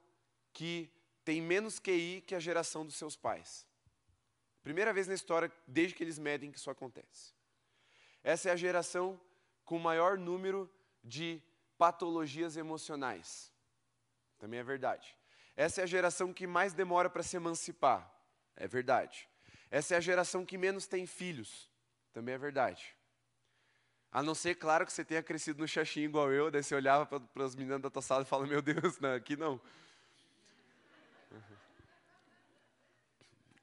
[0.51, 0.91] que
[1.23, 3.65] tem menos QI que a geração dos seus pais.
[4.63, 7.33] Primeira vez na história, desde que eles medem, que isso acontece.
[8.23, 9.19] Essa é a geração
[9.65, 10.69] com maior número
[11.03, 11.41] de
[11.77, 13.51] patologias emocionais.
[14.37, 15.17] Também é verdade.
[15.55, 18.11] Essa é a geração que mais demora para se emancipar.
[18.55, 19.27] É verdade.
[19.69, 21.69] Essa é a geração que menos tem filhos.
[22.13, 22.95] Também é verdade.
[24.11, 27.05] A não ser, claro, que você tenha crescido no xaxim igual eu, daí você olhava
[27.05, 29.59] para as meninas da tua sala e fala, meu Deus, não, aqui não.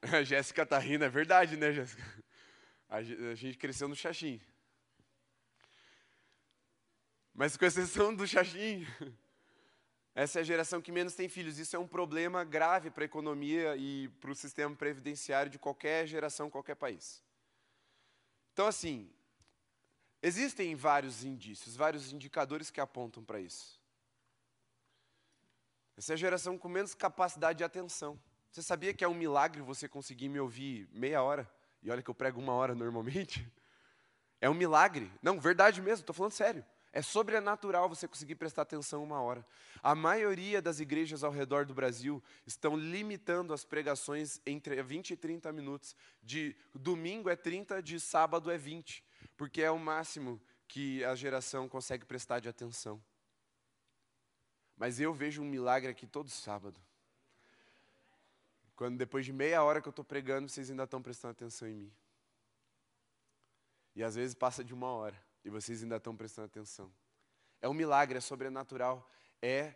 [0.13, 2.03] A Jéssica tá rindo, é verdade, né, Jéssica?
[2.89, 4.41] A gente cresceu no Xaxim.
[7.35, 8.87] Mas com exceção do Xaxim,
[10.15, 11.59] essa é a geração que menos tem filhos.
[11.59, 16.07] Isso é um problema grave para a economia e para o sistema previdenciário de qualquer
[16.07, 17.23] geração, qualquer país.
[18.53, 19.09] Então, assim,
[20.23, 23.79] existem vários indícios, vários indicadores que apontam para isso.
[25.97, 28.19] Essa é a geração com menos capacidade de atenção.
[28.51, 31.51] Você sabia que é um milagre você conseguir me ouvir meia hora?
[31.83, 33.47] E olha que eu prego uma hora normalmente.
[34.41, 35.11] É um milagre.
[35.21, 36.65] Não, verdade mesmo, estou falando sério.
[36.93, 39.45] É sobrenatural você conseguir prestar atenção uma hora.
[39.83, 45.17] A maioria das igrejas ao redor do Brasil estão limitando as pregações entre 20 e
[45.17, 45.95] 30 minutos.
[46.23, 49.05] De domingo é 30, de sábado é 20,
[49.37, 53.03] porque é o máximo que a geração consegue prestar de atenção.
[54.77, 56.81] Mas eu vejo um milagre aqui todo sábado.
[58.79, 61.75] Quando depois de meia hora que eu estou pregando, vocês ainda estão prestando atenção em
[61.75, 61.93] mim.
[63.93, 66.89] E às vezes passa de uma hora e vocês ainda estão prestando atenção.
[67.61, 69.11] É um milagre, é sobrenatural,
[69.43, 69.75] é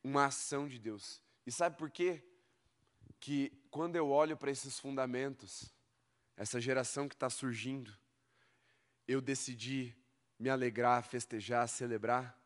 [0.00, 1.20] uma ação de Deus.
[1.44, 2.22] E sabe por quê?
[3.18, 5.74] Que quando eu olho para esses fundamentos,
[6.36, 7.92] essa geração que está surgindo,
[9.08, 9.92] eu decidi
[10.38, 12.40] me alegrar, festejar, celebrar,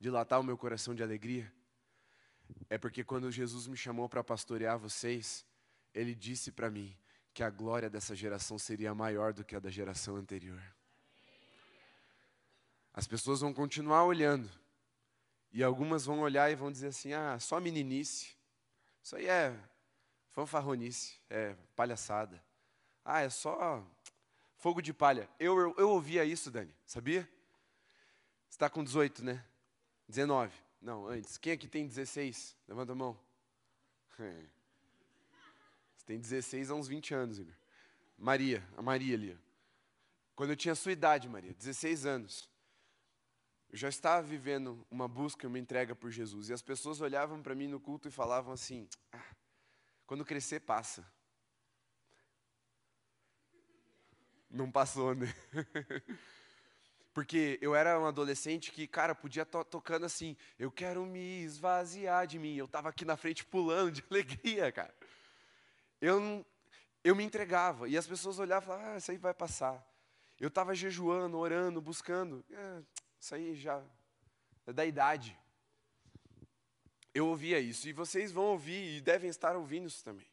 [0.00, 1.52] dilatar o meu coração de alegria
[2.68, 5.44] é porque quando Jesus me chamou para pastorear vocês,
[5.92, 6.96] ele disse para mim
[7.32, 10.62] que a glória dessa geração seria maior do que a da geração anterior.
[12.92, 14.48] As pessoas vão continuar olhando,
[15.52, 18.36] e algumas vão olhar e vão dizer assim: ah, só meninice,
[19.02, 19.56] isso aí é
[20.30, 22.42] fanfarronice, é palhaçada.
[23.04, 23.84] Ah, é só
[24.56, 25.28] fogo de palha.
[25.38, 27.22] Eu, eu, eu ouvia isso, Dani, sabia?
[28.48, 29.44] Você está com 18, né?
[30.08, 30.52] 19.
[30.84, 31.38] Não, antes.
[31.38, 32.54] Quem aqui tem 16?
[32.68, 33.18] Levanta a mão.
[34.18, 34.44] É.
[35.96, 37.54] Você tem 16 há uns 20 anos, Igor.
[38.18, 39.38] Maria, a Maria ali.
[40.36, 42.50] Quando eu tinha sua idade, Maria, 16 anos,
[43.70, 46.50] eu já estava vivendo uma busca, uma entrega por Jesus.
[46.50, 49.34] E as pessoas olhavam para mim no culto e falavam assim: ah,
[50.06, 51.10] quando crescer, passa.
[54.50, 55.34] Não passou, né?
[57.14, 62.26] Porque eu era um adolescente que, cara, podia estar tocando assim, eu quero me esvaziar
[62.26, 62.56] de mim.
[62.56, 64.92] Eu estava aqui na frente pulando de alegria, cara.
[66.00, 66.44] Eu,
[67.04, 67.88] eu me entregava.
[67.88, 69.80] E as pessoas olhavam e falavam, ah, isso aí vai passar.
[70.40, 72.44] Eu estava jejuando, orando, buscando.
[72.50, 72.82] É,
[73.20, 73.80] isso aí já
[74.66, 75.38] é da idade.
[77.14, 77.88] Eu ouvia isso.
[77.88, 80.26] E vocês vão ouvir e devem estar ouvindo isso também.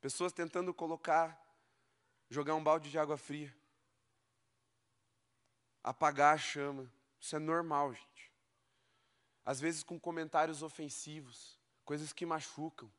[0.00, 1.36] Pessoas tentando colocar,
[2.30, 3.52] jogar um balde de água fria
[5.84, 6.90] apagar a chama.
[7.20, 8.32] Isso é normal, gente.
[9.44, 12.90] Às vezes com comentários ofensivos, coisas que machucam.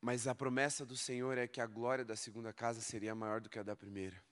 [0.00, 3.48] Mas a promessa do Senhor é que a glória da segunda casa seria maior do
[3.48, 4.22] que a da primeira.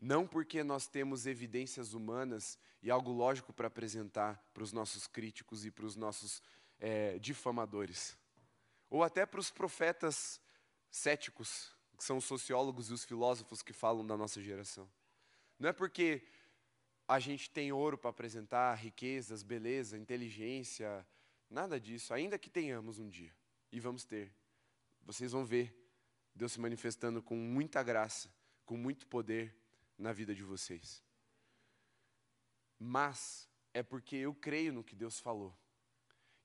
[0.00, 5.64] Não porque nós temos evidências humanas e algo lógico para apresentar para os nossos críticos
[5.64, 6.42] e para os nossos
[6.78, 8.16] é, difamadores,
[8.88, 10.40] ou até para os profetas
[10.90, 14.90] céticos, que são os sociólogos e os filósofos que falam da nossa geração.
[15.58, 16.22] Não é porque
[17.06, 21.06] a gente tem ouro para apresentar, riquezas, beleza, inteligência,
[21.50, 23.36] nada disso, ainda que tenhamos um dia,
[23.70, 24.32] e vamos ter.
[25.02, 25.76] Vocês vão ver
[26.34, 28.32] Deus se manifestando com muita graça,
[28.64, 29.54] com muito poder
[29.98, 31.04] na vida de vocês.
[32.78, 35.54] Mas é porque eu creio no que Deus falou.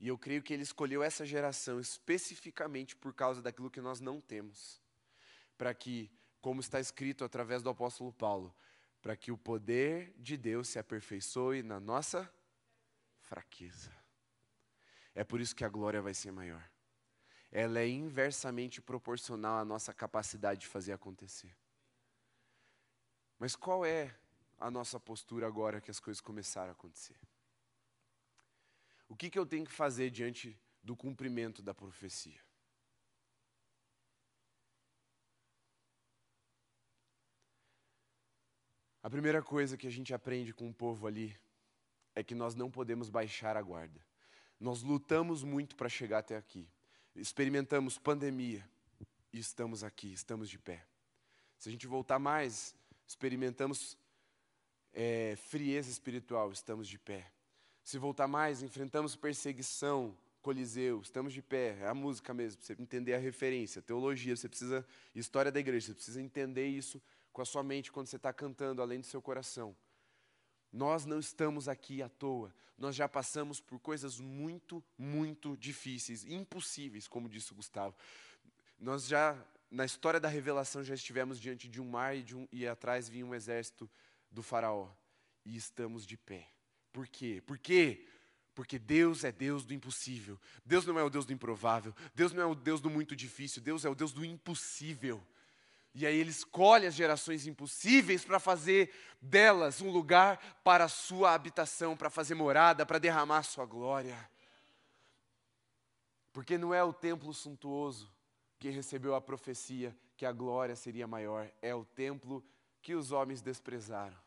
[0.02, 4.20] E eu creio que Ele escolheu essa geração especificamente por causa daquilo que nós não
[4.20, 4.84] temos.
[5.58, 8.56] Para que, como está escrito através do apóstolo Paulo,
[9.02, 12.32] para que o poder de Deus se aperfeiçoe na nossa
[13.22, 13.92] fraqueza.
[15.14, 16.68] É por isso que a glória vai ser maior.
[17.52, 21.56] Ela é inversamente proporcional à nossa capacidade de fazer acontecer.
[23.38, 24.18] Mas qual é
[24.58, 27.16] a nossa postura agora que as coisas começaram a acontecer?
[29.08, 32.42] O que, que eu tenho que fazer diante do cumprimento da profecia?
[39.06, 41.38] A primeira coisa que a gente aprende com o povo ali
[42.16, 44.04] é que nós não podemos baixar a guarda.
[44.60, 46.68] Nós lutamos muito para chegar até aqui.
[47.16, 48.68] Experimentamos pandemia
[49.32, 50.84] e estamos aqui, estamos de pé.
[51.60, 52.74] Se a gente voltar mais,
[53.08, 53.96] experimentamos
[54.92, 57.32] é, frieza espiritual, estamos de pé.
[57.84, 63.14] Se voltar mais, enfrentamos perseguição, Coliseu, estamos de pé, é a música mesmo, você entender
[63.14, 67.00] a referência, teologia, você precisa, história da igreja, você precisa entender isso
[67.36, 69.76] com a sua mente quando você está cantando, além do seu coração.
[70.72, 77.10] Nós não estamos aqui à toa, nós já passamos por coisas muito, muito difíceis, impossíveis,
[77.10, 77.94] como disse o Gustavo.
[78.80, 79.38] Nós já,
[79.70, 83.10] na história da revelação, já estivemos diante de um mar e, de um, e atrás
[83.10, 83.90] vinha um exército
[84.32, 84.90] do Faraó,
[85.44, 86.48] e estamos de pé.
[86.94, 87.44] Por quê?
[87.46, 88.08] Por quê?
[88.54, 90.40] Porque Deus é Deus do impossível.
[90.66, 91.94] Deus não é o Deus do improvável.
[92.14, 93.62] Deus não é o Deus do muito difícil.
[93.62, 95.22] Deus é o Deus do impossível.
[95.96, 101.34] E aí ele escolhe as gerações impossíveis para fazer delas um lugar para a sua
[101.34, 104.30] habitação, para fazer morada, para derramar a sua glória.
[106.34, 108.14] Porque não é o templo suntuoso
[108.60, 112.44] que recebeu a profecia que a glória seria maior, é o templo
[112.82, 114.18] que os homens desprezaram.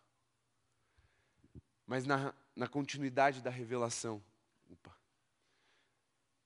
[1.86, 4.22] Mas na, na continuidade da revelação,
[4.70, 4.96] opa,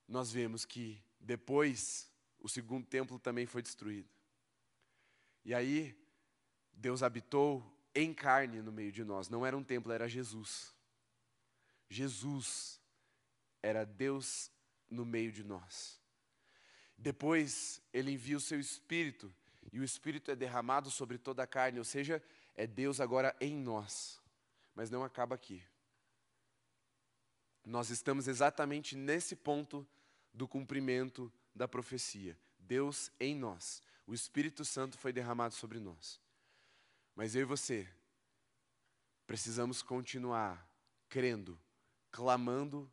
[0.08, 4.08] nós vemos que depois o segundo templo também foi destruído.
[5.44, 5.98] E aí,
[6.72, 9.28] Deus habitou em carne no meio de nós.
[9.28, 10.74] Não era um templo, era Jesus.
[11.88, 12.80] Jesus
[13.62, 14.50] era Deus
[14.88, 16.00] no meio de nós.
[16.96, 19.34] Depois, ele envia o seu Espírito,
[19.72, 22.22] e o Espírito é derramado sobre toda a carne, ou seja,
[22.54, 24.20] é Deus agora em nós.
[24.74, 25.62] Mas não acaba aqui.
[27.64, 29.86] Nós estamos exatamente nesse ponto
[30.32, 32.38] do cumprimento da profecia.
[32.58, 33.82] Deus em nós.
[34.12, 36.20] O Espírito Santo foi derramado sobre nós.
[37.16, 37.88] Mas eu e você
[39.26, 40.68] precisamos continuar
[41.08, 41.58] crendo,
[42.10, 42.92] clamando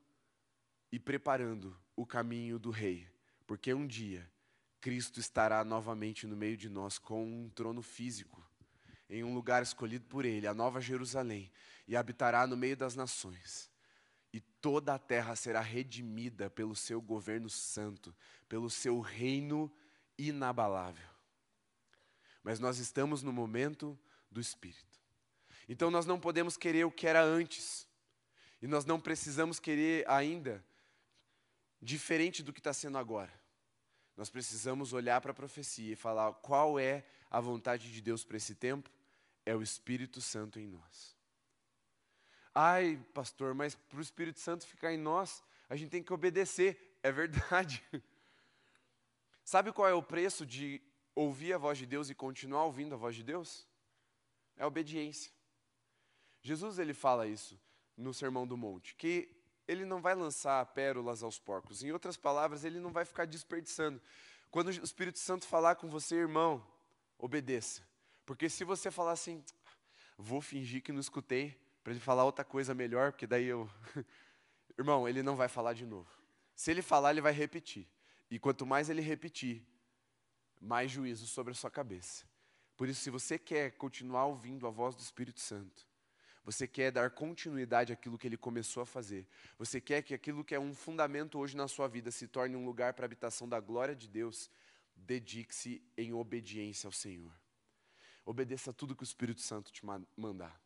[0.89, 3.05] e preparando o caminho do Rei,
[3.45, 4.31] porque um dia
[4.79, 8.41] Cristo estará novamente no meio de nós com um trono físico
[9.09, 11.51] em um lugar escolhido por Ele, a Nova Jerusalém,
[11.85, 13.69] e habitará no meio das nações.
[14.31, 18.15] E toda a terra será redimida pelo seu governo santo,
[18.47, 19.69] pelo seu reino
[20.17, 21.08] inabalável.
[22.49, 23.95] Mas nós estamos no momento
[24.31, 24.99] do Espírito.
[25.67, 27.87] Então nós não podemos querer o que era antes.
[28.59, 30.65] E nós não precisamos querer ainda
[31.79, 33.31] diferente do que está sendo agora.
[34.17, 38.37] Nós precisamos olhar para a profecia e falar qual é a vontade de Deus para
[38.37, 38.89] esse tempo
[39.45, 41.15] é o Espírito Santo em nós.
[42.55, 46.97] Ai, pastor, mas para o Espírito Santo ficar em nós, a gente tem que obedecer.
[47.03, 47.83] É verdade.
[49.45, 50.81] Sabe qual é o preço de
[51.19, 53.67] ouvir a voz de Deus e continuar ouvindo a voz de Deus?
[54.55, 55.31] É obediência.
[56.41, 57.59] Jesus ele fala isso
[57.97, 59.29] no Sermão do Monte, que
[59.67, 61.83] ele não vai lançar pérolas aos porcos.
[61.83, 64.01] Em outras palavras, ele não vai ficar desperdiçando.
[64.49, 66.65] Quando o Espírito Santo falar com você, irmão,
[67.17, 67.85] obedeça.
[68.25, 69.43] Porque se você falar assim,
[70.17, 73.69] vou fingir que não escutei, para ele falar outra coisa melhor, porque daí eu.
[74.77, 76.09] Irmão, ele não vai falar de novo.
[76.55, 77.85] Se ele falar, ele vai repetir.
[78.31, 79.61] E quanto mais ele repetir,
[80.59, 82.25] mais juízo sobre a sua cabeça.
[82.75, 85.87] Por isso, se você quer continuar ouvindo a voz do Espírito Santo,
[86.43, 90.55] você quer dar continuidade àquilo que ele começou a fazer, você quer que aquilo que
[90.55, 93.59] é um fundamento hoje na sua vida se torne um lugar para a habitação da
[93.59, 94.49] glória de Deus,
[94.95, 97.31] dedique-se em obediência ao Senhor.
[98.25, 99.83] obedeça tudo que o Espírito Santo te
[100.15, 100.59] mandar.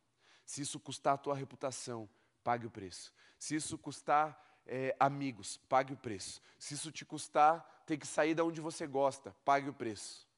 [0.44, 2.08] Se isso custar a tua reputação,
[2.42, 3.12] pague o preço.
[3.38, 6.40] Se isso custar é, amigos, pague o preço.
[6.58, 10.28] Se isso te custar ter que sair da onde você gosta, pague o preço.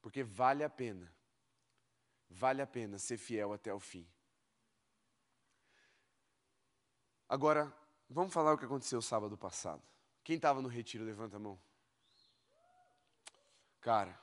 [0.00, 1.12] Porque vale a pena.
[2.28, 4.06] Vale a pena ser fiel até o fim.
[7.28, 7.72] Agora,
[8.08, 9.82] vamos falar o que aconteceu sábado passado.
[10.24, 11.58] Quem estava no retiro, levanta a mão.
[13.80, 14.16] Cara,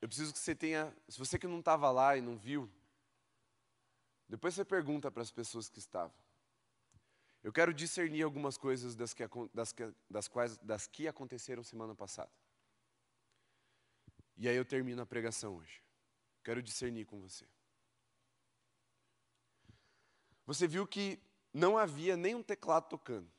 [0.00, 2.70] eu preciso que você tenha, se você que não estava lá e não viu,
[4.28, 6.14] depois você pergunta para as pessoas que estavam.
[7.42, 9.22] Eu quero discernir algumas coisas das que,
[9.54, 9.74] das,
[10.10, 12.30] das, quais, das que aconteceram semana passada.
[14.36, 15.82] E aí eu termino a pregação hoje.
[16.44, 17.46] Quero discernir com você.
[20.46, 21.20] Você viu que
[21.52, 23.30] não havia nem um teclado tocando.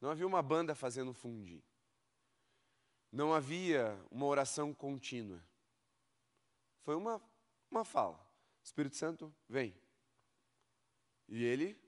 [0.00, 1.62] Não havia uma banda fazendo fundir.
[3.10, 5.42] Não havia uma oração contínua.
[6.82, 7.20] Foi uma,
[7.70, 8.27] uma fala.
[8.68, 9.74] Espírito Santo, vem.
[11.28, 11.78] E ele,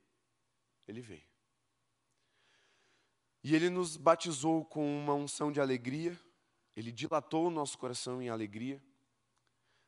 [0.88, 1.28] ele veio.
[3.42, 6.18] E ele nos batizou com uma unção de alegria,
[6.76, 8.82] ele dilatou o nosso coração em alegria.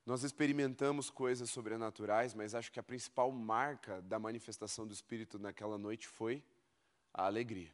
[0.04, 5.78] Nós experimentamos coisas sobrenaturais, mas acho que a principal marca da manifestação do Espírito naquela
[5.78, 6.42] noite foi
[7.12, 7.72] a alegria.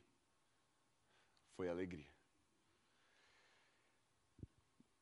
[1.56, 2.17] Foi a alegria.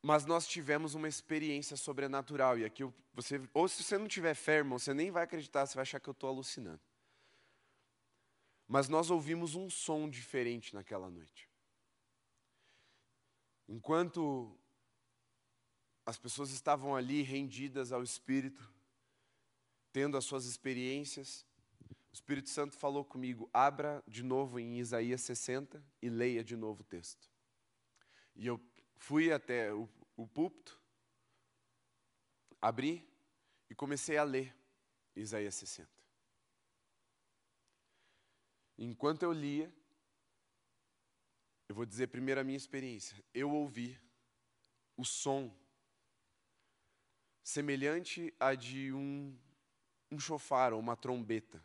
[0.01, 2.83] Mas nós tivemos uma experiência sobrenatural, e aqui
[3.13, 5.99] você, ou se você não tiver fé, irmão, você nem vai acreditar, você vai achar
[5.99, 6.81] que eu estou alucinando.
[8.67, 11.49] Mas nós ouvimos um som diferente naquela noite.
[13.67, 14.57] Enquanto
[16.05, 18.73] as pessoas estavam ali rendidas ao Espírito,
[19.91, 21.45] tendo as suas experiências.
[22.11, 26.81] O Espírito Santo falou comigo: abra de novo em Isaías 60 e leia de novo
[26.81, 27.29] o texto.
[28.35, 28.57] E eu
[28.97, 30.79] fui até o, o púlpito,
[32.61, 33.07] abri
[33.69, 34.55] e comecei a ler
[35.15, 35.89] Isaías 60.
[38.77, 39.73] Enquanto eu lia,
[41.67, 43.17] eu vou dizer primeiro a minha experiência.
[43.33, 43.99] Eu ouvi
[44.95, 45.51] o som
[47.43, 49.35] semelhante a de um,
[50.11, 51.63] um chofar ou uma trombeta.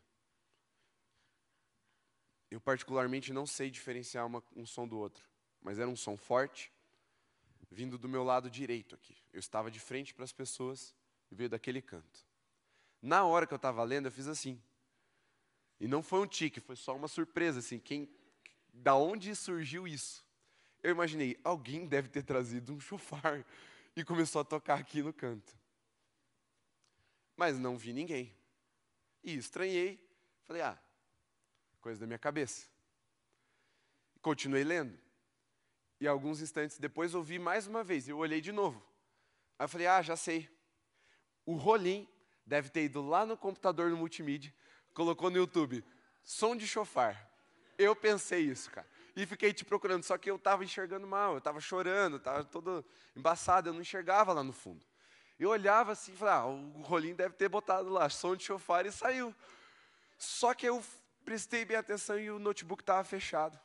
[2.51, 5.29] Eu, particularmente, não sei diferenciar uma, um som do outro,
[5.61, 6.72] mas era um som forte,
[7.73, 9.17] vindo do meu lado direito aqui.
[9.33, 10.95] Eu estava de frente para as pessoas
[11.31, 12.27] e veio daquele canto.
[13.01, 14.63] Na hora que eu estava lendo, eu fiz assim.
[15.81, 18.09] E não foi um tique, foi só uma surpresa, assim, quem,
[18.73, 20.25] da onde surgiu isso?
[20.83, 23.45] Eu imaginei, alguém deve ter trazido um chofar
[23.97, 25.53] e começou a tocar aqui no canto
[27.43, 28.33] mas não vi ninguém.
[29.23, 29.99] E estranhei,
[30.45, 30.79] falei, ah,
[31.81, 32.69] coisa da minha cabeça.
[34.21, 34.97] Continuei lendo.
[36.03, 38.83] E alguns instantes depois ouvi mais uma vez, eu olhei de novo.
[39.57, 40.51] Aí eu falei, ah, já sei.
[41.47, 42.09] O Rolim
[42.45, 44.53] deve ter ido lá no computador no multimídia,
[44.95, 45.85] colocou no YouTube,
[46.25, 47.31] som de chofar.
[47.79, 48.85] Eu pensei isso, cara.
[49.15, 52.85] E fiquei te procurando, só que eu estava enxergando mal, eu estava chorando, estava todo
[53.15, 54.85] embaçado, eu não enxergava lá no fundo.
[55.39, 58.91] Eu olhava assim e ah, o Rolim deve ter botado lá som de chofar e
[58.91, 59.33] saiu.
[60.19, 60.83] Só que eu
[61.25, 63.57] prestei bem atenção e o notebook estava fechado.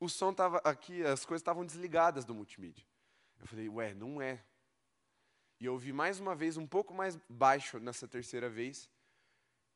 [0.00, 2.84] O som estava aqui, as coisas estavam desligadas do multimídia.
[3.40, 4.42] Eu falei, ué, não é.
[5.60, 8.88] E eu ouvi mais uma vez, um pouco mais baixo nessa terceira vez.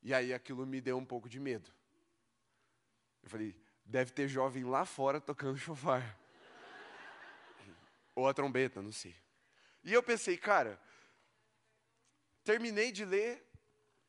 [0.01, 1.71] E aí aquilo me deu um pouco de medo.
[3.21, 3.55] Eu falei,
[3.85, 6.17] deve ter jovem lá fora tocando chofar.
[8.15, 9.15] Ou a trombeta, não sei.
[9.83, 10.79] E eu pensei, cara,
[12.43, 13.45] terminei de ler,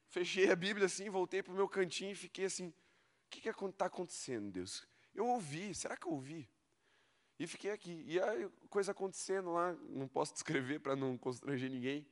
[0.09, 2.75] fechei a Bíblia assim, voltei para o meu cantinho e fiquei assim: o
[3.31, 4.87] que está acontecendo, Deus?
[5.15, 6.49] Eu ouvi, será que eu ouvi?
[7.39, 8.05] E fiquei aqui.
[8.07, 12.07] E a coisa acontecendo lá, não posso descrever para não constranger ninguém.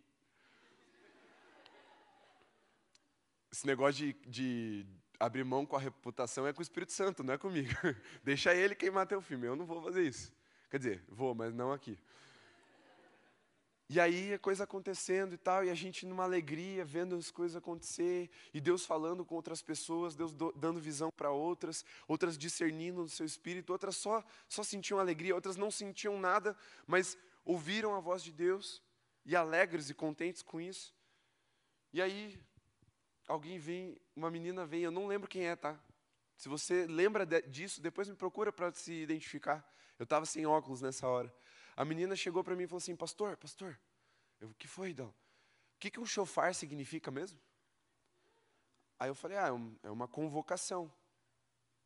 [3.51, 4.87] Esse negócio de, de,
[5.21, 7.69] abrir mão com a reputação é com o Espírito Santo, não é comigo.
[8.25, 10.33] Deixa ele queimar teu filme, eu não vou fazer isso.
[10.71, 11.99] Quer dizer, vou, mas não aqui.
[13.95, 17.55] E aí a coisa acontecendo e tal, e a gente numa alegria, vendo as coisas
[17.55, 23.03] acontecer, e Deus falando com outras pessoas, Deus do, dando visão para outras, outras discernindo
[23.03, 28.01] no seu espírito, outras só, só sentiam alegria, outras não sentiam nada, mas ouviram a
[28.01, 28.83] voz de Deus,
[29.27, 30.95] e alegres e contentes com isso.
[31.93, 32.41] E aí
[33.29, 35.79] alguém vem, uma menina vem, eu não lembro quem é, tá?
[36.39, 39.63] Se você lembra de, disso, depois me procura para se identificar.
[39.99, 41.31] Eu estava sem óculos nessa hora.
[41.77, 43.79] A menina chegou para mim e falou assim: Pastor, pastor,
[44.41, 45.09] o que foi, Dão?
[45.09, 47.41] O que, que um chofar significa mesmo?
[48.99, 50.93] Aí eu falei: Ah, é, é uma convocação.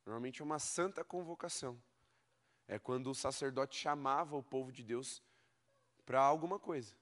[0.05, 1.81] Normalmente é uma santa convocação.
[2.69, 5.23] É quando o sacerdote chamava o povo de Deus
[6.05, 6.95] para alguma coisa.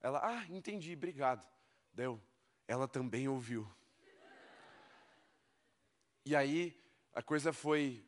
[0.00, 1.46] Ela, ah, entendi, obrigado.
[1.92, 2.20] Deu.
[2.66, 3.68] Ela também ouviu.
[6.24, 6.80] E aí
[7.12, 8.04] a coisa foi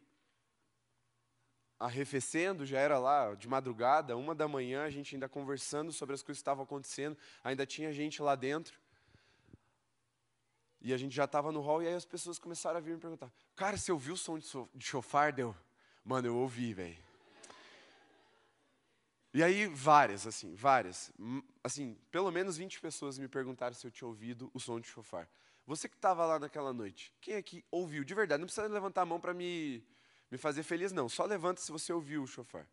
[1.84, 6.22] arrefecendo, já era lá de madrugada, uma da manhã, a gente ainda conversando sobre as
[6.22, 8.78] coisas que estavam acontecendo, ainda tinha gente lá dentro.
[10.80, 13.00] E a gente já estava no hall, e aí as pessoas começaram a vir me
[13.00, 15.32] perguntar: Cara, você ouviu o som de chofar?
[15.32, 15.54] Deu?
[16.04, 16.98] Mano, eu ouvi, velho.
[19.32, 21.12] E aí, várias, assim, várias.
[21.62, 25.28] Assim, pelo menos 20 pessoas me perguntaram se eu tinha ouvido o som de chofar.
[25.66, 28.04] Você que estava lá naquela noite, quem aqui ouviu?
[28.04, 29.82] De verdade, não precisa levantar a mão para me,
[30.34, 31.08] me fazer feliz, não.
[31.08, 32.68] Só levanta se você ouviu o chofar.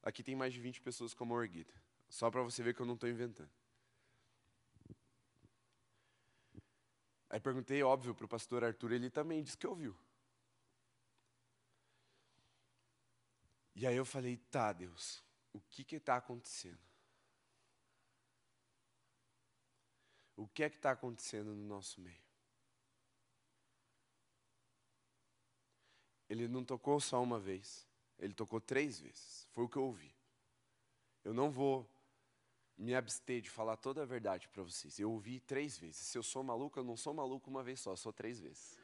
[0.00, 1.74] Aqui tem mais de 20 pessoas como orguida.
[2.08, 3.50] Só para você ver que eu não estou inventando.
[7.28, 9.98] Aí perguntei, óbvio, para o pastor Arthur, ele também disse que ouviu.
[13.74, 16.78] E aí eu falei, tá, Deus, o que está acontecendo?
[20.36, 22.27] O que é que está acontecendo no nosso meio?
[26.28, 27.86] Ele não tocou só uma vez,
[28.18, 29.46] ele tocou três vezes.
[29.52, 30.14] Foi o que eu ouvi.
[31.24, 31.88] Eu não vou
[32.76, 34.98] me abster de falar toda a verdade para vocês.
[34.98, 35.96] Eu ouvi três vezes.
[35.96, 38.78] Se eu sou maluco, eu não sou maluco uma vez só, eu sou três vezes.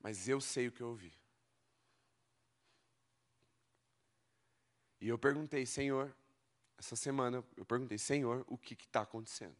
[0.00, 1.12] Mas eu sei o que eu ouvi.
[5.00, 6.14] E eu perguntei, Senhor,
[6.76, 9.56] essa semana, eu perguntei, Senhor, o que está acontecendo?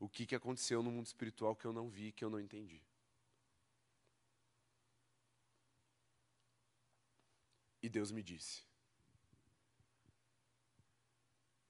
[0.00, 2.82] O que, que aconteceu no mundo espiritual que eu não vi, que eu não entendi?
[7.82, 8.62] E Deus me disse: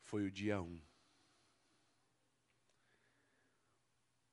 [0.03, 0.81] Foi o dia um.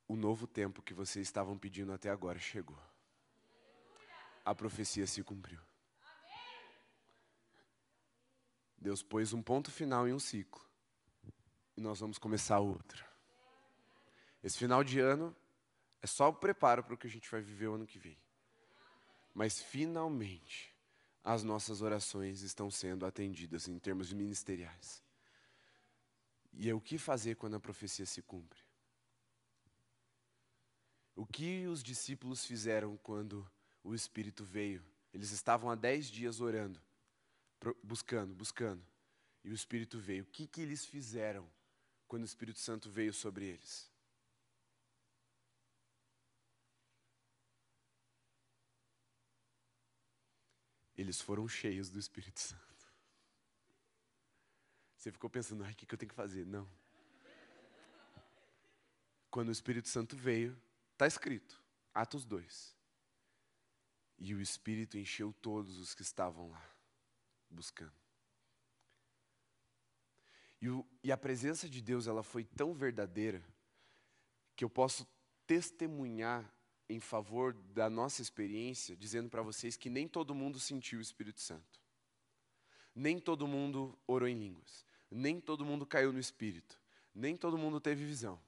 [0.08, 2.80] O novo tempo que vocês estavam pedindo até agora chegou.
[4.46, 5.60] A profecia se cumpriu.
[8.78, 10.64] Deus pôs um ponto final em um ciclo.
[11.76, 13.04] E nós vamos começar outro.
[14.44, 15.36] Esse final de ano
[16.04, 18.18] é só o preparo para o que a gente vai viver o ano que vem.
[19.34, 20.75] Mas finalmente
[21.26, 25.04] as nossas orações estão sendo atendidas em termos ministeriais.
[26.54, 28.60] E é o que fazer quando a profecia se cumpre?
[31.14, 33.46] O que os discípulos fizeram quando
[33.84, 34.82] o Espírito veio?
[35.14, 36.82] Eles estavam há dez dias orando
[37.84, 38.86] buscando, buscando.
[39.44, 40.24] E o Espírito veio.
[40.24, 41.48] O que, que eles fizeram
[42.08, 43.92] quando o Espírito Santo veio sobre eles?
[50.98, 52.64] Eles foram cheios do Espírito Santo.
[54.98, 56.46] Você ficou pensando, ai, o que, eu tenho que fazer?
[56.46, 56.68] Não.
[59.30, 60.60] Quando o Espírito Santo veio,
[60.94, 61.62] está escrito,
[61.94, 62.76] Atos 2.
[64.18, 66.76] E o Espírito encheu todos os que estavam lá
[67.50, 67.94] buscando.
[70.62, 73.44] E, o, e a presença de Deus ela foi tão verdadeira
[74.56, 75.08] que eu posso
[75.46, 76.50] testemunhar
[76.88, 81.42] em favor da nossa experiência, dizendo para vocês que nem todo mundo sentiu o Espírito
[81.42, 81.80] Santo.
[82.94, 84.86] Nem todo mundo orou em línguas.
[85.10, 86.80] Nem todo mundo caiu no Espírito.
[87.14, 88.40] Nem todo mundo teve visão.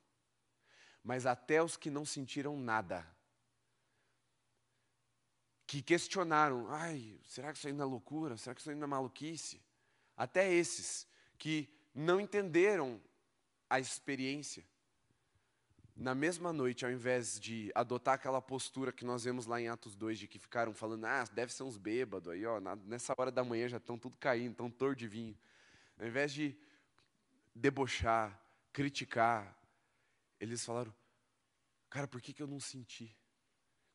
[1.03, 3.05] Mas até os que não sentiram nada
[5.67, 8.37] que questionaram: ai, será que isso ainda é loucura?
[8.37, 9.61] Será que isso ainda é maluquice?
[10.15, 11.05] Até esses
[11.37, 13.01] que não entenderam
[13.69, 14.65] a experiência.
[15.99, 19.95] Na mesma noite, ao invés de adotar aquela postura que nós vemos lá em Atos
[19.95, 23.43] 2, de que ficaram falando, ah, deve ser uns bêbados aí, ó, nessa hora da
[23.43, 25.35] manhã já estão tudo caindo, estão tor de vinho.
[25.99, 26.55] Ao invés de
[27.55, 28.39] debochar,
[28.71, 29.57] criticar,
[30.39, 30.93] eles falaram,
[31.89, 33.17] cara, por que, que eu não senti?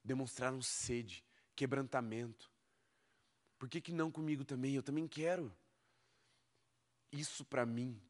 [0.02, 1.24] Demonstraram sede,
[1.54, 2.50] quebrantamento.
[3.60, 4.74] Por que, que não comigo também?
[4.74, 5.54] Eu também quero.
[7.12, 8.02] Isso para mim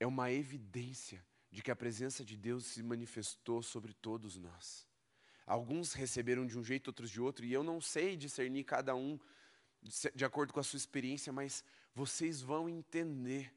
[0.00, 1.22] é uma evidência
[1.56, 4.86] de que a presença de Deus se manifestou sobre todos nós.
[5.46, 9.18] Alguns receberam de um jeito, outros de outro, e eu não sei discernir cada um
[10.14, 13.54] de acordo com a sua experiência, mas vocês vão entender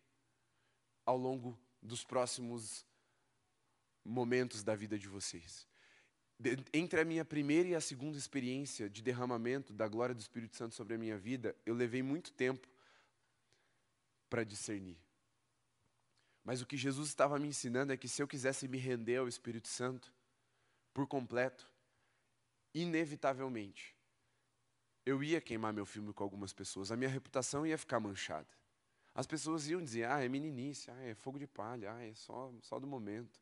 [1.05, 2.85] ao longo dos próximos
[4.05, 5.67] momentos da vida de vocês
[6.71, 10.73] entre a minha primeira e a segunda experiência de derramamento da glória do Espírito Santo
[10.73, 12.65] sobre a minha vida, eu levei muito tempo
[14.29, 14.97] para discernir.
[16.49, 19.27] Mas o que Jesus estava me ensinando é que se eu quisesse me render ao
[19.27, 20.11] Espírito Santo
[20.91, 21.69] por completo,
[22.73, 23.95] inevitavelmente,
[25.05, 28.49] eu ia queimar meu filme com algumas pessoas, a minha reputação ia ficar manchada.
[29.13, 32.51] As pessoas iam dizer: ah, é meninice, ah, é fogo de palha, ah, é só,
[32.63, 33.39] só do momento.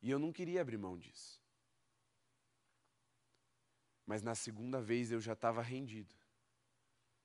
[0.00, 1.42] E eu não queria abrir mão disso.
[4.06, 6.14] Mas na segunda vez eu já estava rendido.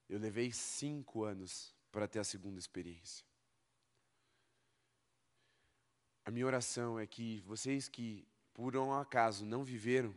[0.09, 3.23] Eu levei cinco anos para ter a segunda experiência.
[6.27, 10.13] A minha oração é que vocês que, por um acaso, não viveram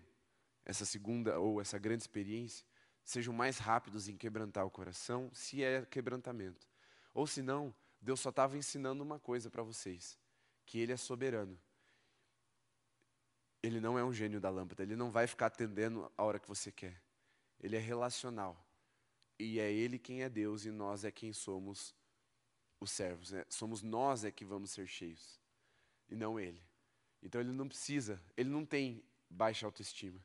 [0.65, 2.67] essa segunda ou essa grande experiência,
[3.05, 6.67] sejam mais rápidos em quebrantar o coração, se é quebrantamento.
[7.15, 10.19] Ou se não, Deus só estava ensinando uma coisa para vocês:
[10.67, 11.57] que Ele é soberano.
[13.63, 16.49] Ele não é um gênio da lâmpada, ele não vai ficar atendendo a hora que
[16.49, 17.01] você quer.
[17.61, 18.61] Ele é relacional.
[19.39, 21.95] E é Ele quem é Deus e nós é quem somos
[22.81, 23.31] os servos.
[23.31, 23.45] Né?
[23.49, 25.40] Somos nós é que vamos ser cheios,
[26.11, 26.63] e não Ele.
[27.23, 30.21] Então Ele não precisa, Ele não tem baixa autoestima.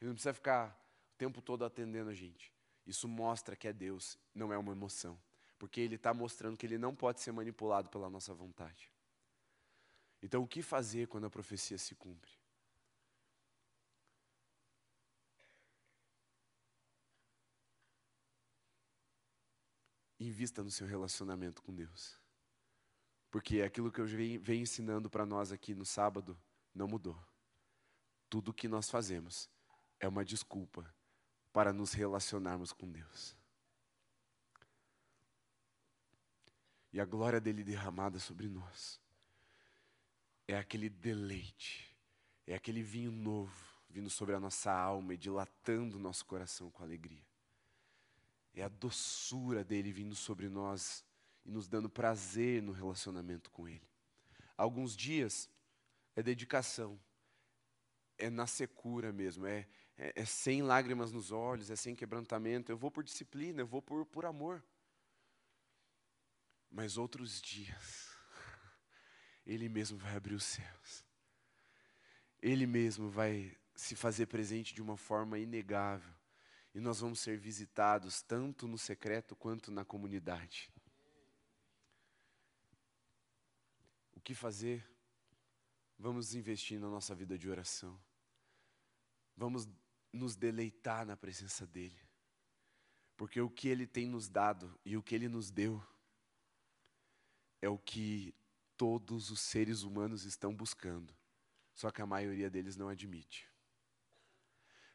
[0.00, 0.76] Ele não precisa ficar
[1.14, 2.52] o tempo todo atendendo a gente.
[2.86, 5.18] Isso mostra que é Deus, não é uma emoção.
[5.58, 8.90] Porque Ele está mostrando que Ele não pode ser manipulado pela nossa vontade.
[10.22, 12.30] Então, o que fazer quando a profecia se cumpre?
[20.18, 22.17] Invista no seu relacionamento com Deus.
[23.30, 26.38] Porque aquilo que eu venho, ensinando para nós aqui no sábado
[26.74, 27.18] não mudou.
[28.28, 29.48] Tudo o que nós fazemos
[30.00, 30.94] é uma desculpa
[31.52, 33.36] para nos relacionarmos com Deus.
[36.92, 39.00] E a glória dele derramada sobre nós
[40.46, 41.94] é aquele deleite,
[42.46, 46.82] é aquele vinho novo vindo sobre a nossa alma e dilatando o nosso coração com
[46.82, 47.26] alegria.
[48.54, 51.04] É a doçura dele vindo sobre nós
[51.48, 53.88] e nos dando prazer no relacionamento com ele.
[54.54, 55.48] Alguns dias
[56.14, 57.00] é dedicação,
[58.18, 62.70] é na secura mesmo, é, é, é, sem lágrimas nos olhos, é sem quebrantamento.
[62.70, 64.62] Eu vou por disciplina, eu vou por, por amor.
[66.70, 68.10] Mas outros dias,
[69.46, 71.02] ele mesmo vai abrir os céus.
[72.42, 76.12] Ele mesmo vai se fazer presente de uma forma inegável.
[76.74, 80.70] E nós vamos ser visitados tanto no secreto quanto na comunidade.
[84.28, 84.86] Que fazer?
[85.98, 87.98] Vamos investir na nossa vida de oração.
[89.34, 89.66] Vamos
[90.12, 91.98] nos deleitar na presença dEle.
[93.16, 95.82] Porque o que Ele tem nos dado e o que Ele nos deu
[97.62, 98.34] é o que
[98.76, 101.16] todos os seres humanos estão buscando,
[101.74, 103.50] só que a maioria deles não admite.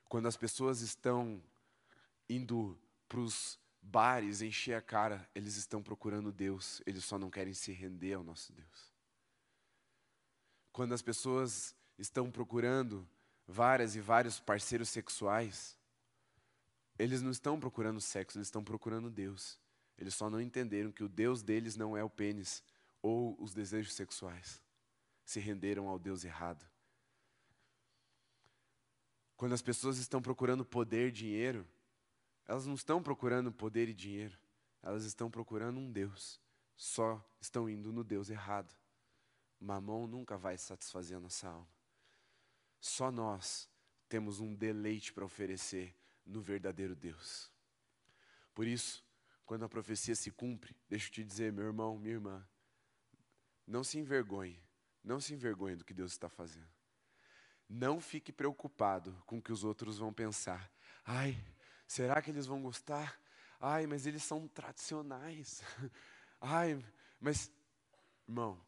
[0.05, 1.43] Quando as pessoas estão
[2.29, 2.79] indo
[3.09, 7.71] para os bares encher a cara, eles estão procurando Deus, eles só não querem se
[7.71, 8.92] render ao nosso Deus.
[10.73, 13.07] Quando as pessoas estão procurando
[13.47, 15.77] várias e vários parceiros sexuais,
[16.97, 19.59] eles não estão procurando sexo, eles estão procurando Deus.
[19.97, 22.63] Eles só não entenderam que o Deus deles não é o pênis,
[23.03, 24.61] ou os desejos sexuais.
[25.23, 26.65] Se renderam ao Deus errado.
[29.37, 31.67] Quando as pessoas estão procurando poder, dinheiro,
[32.47, 34.37] elas não estão procurando poder e dinheiro,
[34.81, 36.39] elas estão procurando um Deus.
[36.75, 38.73] Só estão indo no Deus errado.
[39.63, 41.67] Mamão nunca vai satisfazer a nossa alma.
[42.81, 43.69] Só nós
[44.09, 45.95] temos um deleite para oferecer
[46.25, 47.49] no verdadeiro Deus.
[48.53, 49.05] Por isso,
[49.45, 52.45] quando a profecia se cumpre, deixa eu te dizer, meu irmão, minha irmã,
[53.65, 54.61] não se envergonhe,
[55.01, 56.67] não se envergonhe do que Deus está fazendo.
[57.69, 60.69] Não fique preocupado com o que os outros vão pensar.
[61.05, 61.41] Ai,
[61.87, 63.17] será que eles vão gostar?
[63.61, 65.63] Ai, mas eles são tradicionais.
[66.41, 66.83] Ai,
[67.19, 67.49] mas,
[68.27, 68.61] irmão,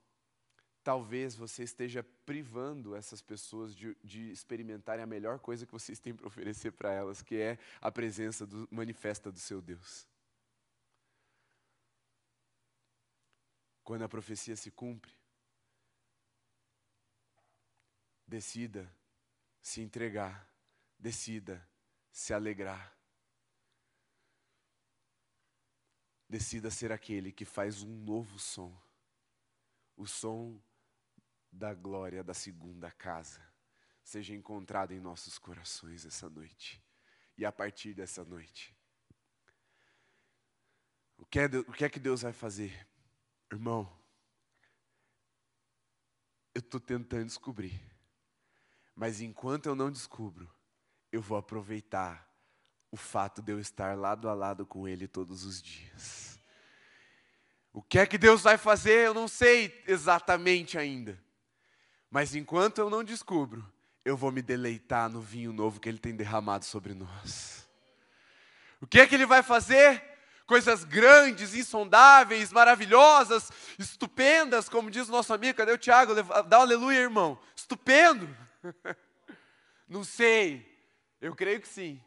[0.85, 6.13] talvez você esteja privando essas pessoas de, de, experimentarem a melhor coisa que vocês têm
[6.13, 10.07] para oferecer para elas, que é a presença do, manifesta do seu Deus.
[13.85, 15.13] quando a profecia se cumpre,
[18.25, 18.91] decida
[19.61, 20.51] se entregar,
[20.97, 21.65] decida
[22.11, 22.93] se alegrar.
[26.27, 28.75] Decida ser aquele que faz um novo som,
[29.95, 30.59] o som
[31.55, 33.41] da glória da segunda casa,
[34.03, 36.83] seja encontrado em nossos corações essa noite
[37.37, 38.75] e a partir dessa noite.
[41.17, 42.87] O que é, o que, é que Deus vai fazer?
[43.51, 43.89] Irmão,
[46.53, 47.81] eu estou tentando descobrir,
[48.93, 50.53] mas enquanto eu não descubro,
[51.11, 52.29] eu vou aproveitar
[52.91, 56.39] o fato de eu estar lado a lado com Ele todos os dias.
[57.71, 61.21] O que é que Deus vai fazer, eu não sei exatamente ainda,
[62.15, 63.69] mas enquanto eu não descubro,
[64.05, 67.67] eu vou me deleitar no vinho novo que Ele tem derramado sobre nós.
[68.79, 70.01] O que é que Ele vai fazer?
[70.45, 76.13] coisas grandes, insondáveis, maravilhosas, estupendas, como diz o nosso amigo, cadê o Tiago?
[76.43, 77.37] Dá um aleluia, irmão.
[77.53, 78.29] Estupendo.
[79.89, 80.65] Não sei,
[81.19, 82.01] eu creio que sim.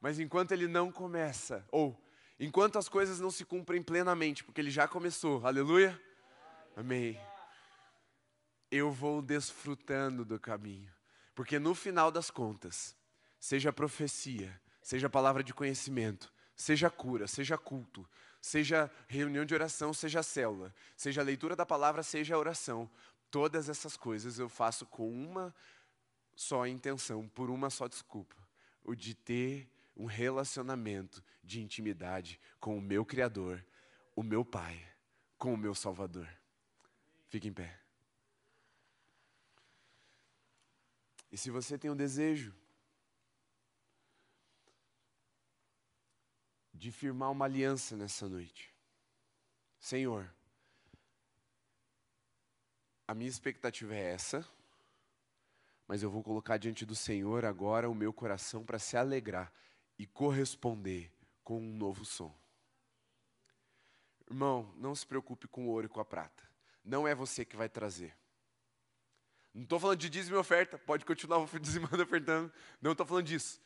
[0.00, 2.00] Mas enquanto ele não começa, ou
[2.40, 6.00] enquanto as coisas não se cumprem plenamente, porque ele já começou, aleluia?
[6.74, 7.20] Amém.
[8.74, 10.90] Eu vou desfrutando do caminho,
[11.34, 12.96] porque no final das contas,
[13.38, 18.08] seja profecia, seja palavra de conhecimento, seja cura, seja culto,
[18.40, 22.90] seja reunião de oração, seja célula, seja leitura da palavra, seja oração,
[23.30, 25.54] todas essas coisas eu faço com uma
[26.34, 28.36] só intenção, por uma só desculpa,
[28.82, 33.62] o de ter um relacionamento de intimidade com o meu Criador,
[34.16, 34.82] o meu Pai,
[35.36, 36.26] com o meu Salvador.
[37.28, 37.81] Fique em pé.
[41.32, 42.54] E se você tem o desejo
[46.74, 48.74] de firmar uma aliança nessa noite.
[49.80, 50.32] Senhor,
[53.08, 54.46] a minha expectativa é essa,
[55.86, 59.52] mas eu vou colocar diante do Senhor agora o meu coração para se alegrar
[59.98, 61.12] e corresponder
[61.42, 62.36] com um novo som.
[64.28, 66.42] Irmão, não se preocupe com o ouro e com a prata.
[66.84, 68.16] Não é você que vai trazer.
[69.54, 72.52] Não estou falando de dízimo e oferta, pode continuar dizimando e ofertando.
[72.80, 73.60] Não estou falando disso.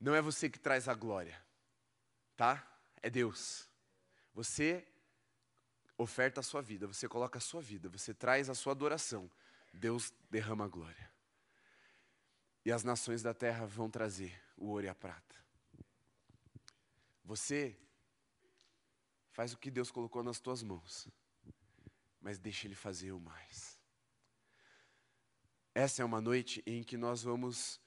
[0.00, 1.38] Não é você que traz a glória
[2.38, 2.64] tá?
[3.02, 3.68] É Deus.
[4.32, 4.86] Você
[5.98, 9.28] oferta a sua vida, você coloca a sua vida, você traz a sua adoração.
[9.74, 11.10] Deus derrama a glória.
[12.64, 15.34] E as nações da terra vão trazer o ouro e a prata.
[17.24, 17.76] Você
[19.32, 21.08] faz o que Deus colocou nas tuas mãos,
[22.20, 23.77] mas deixa Ele fazer o mais.
[25.78, 27.80] Essa é uma noite em que nós vamos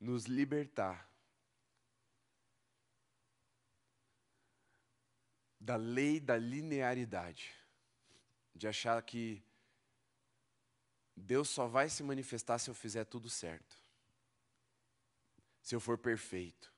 [0.00, 1.06] nos libertar
[5.60, 7.54] da lei da linearidade,
[8.54, 9.44] de achar que
[11.14, 13.76] Deus só vai se manifestar se eu fizer tudo certo,
[15.60, 16.72] se eu for perfeito,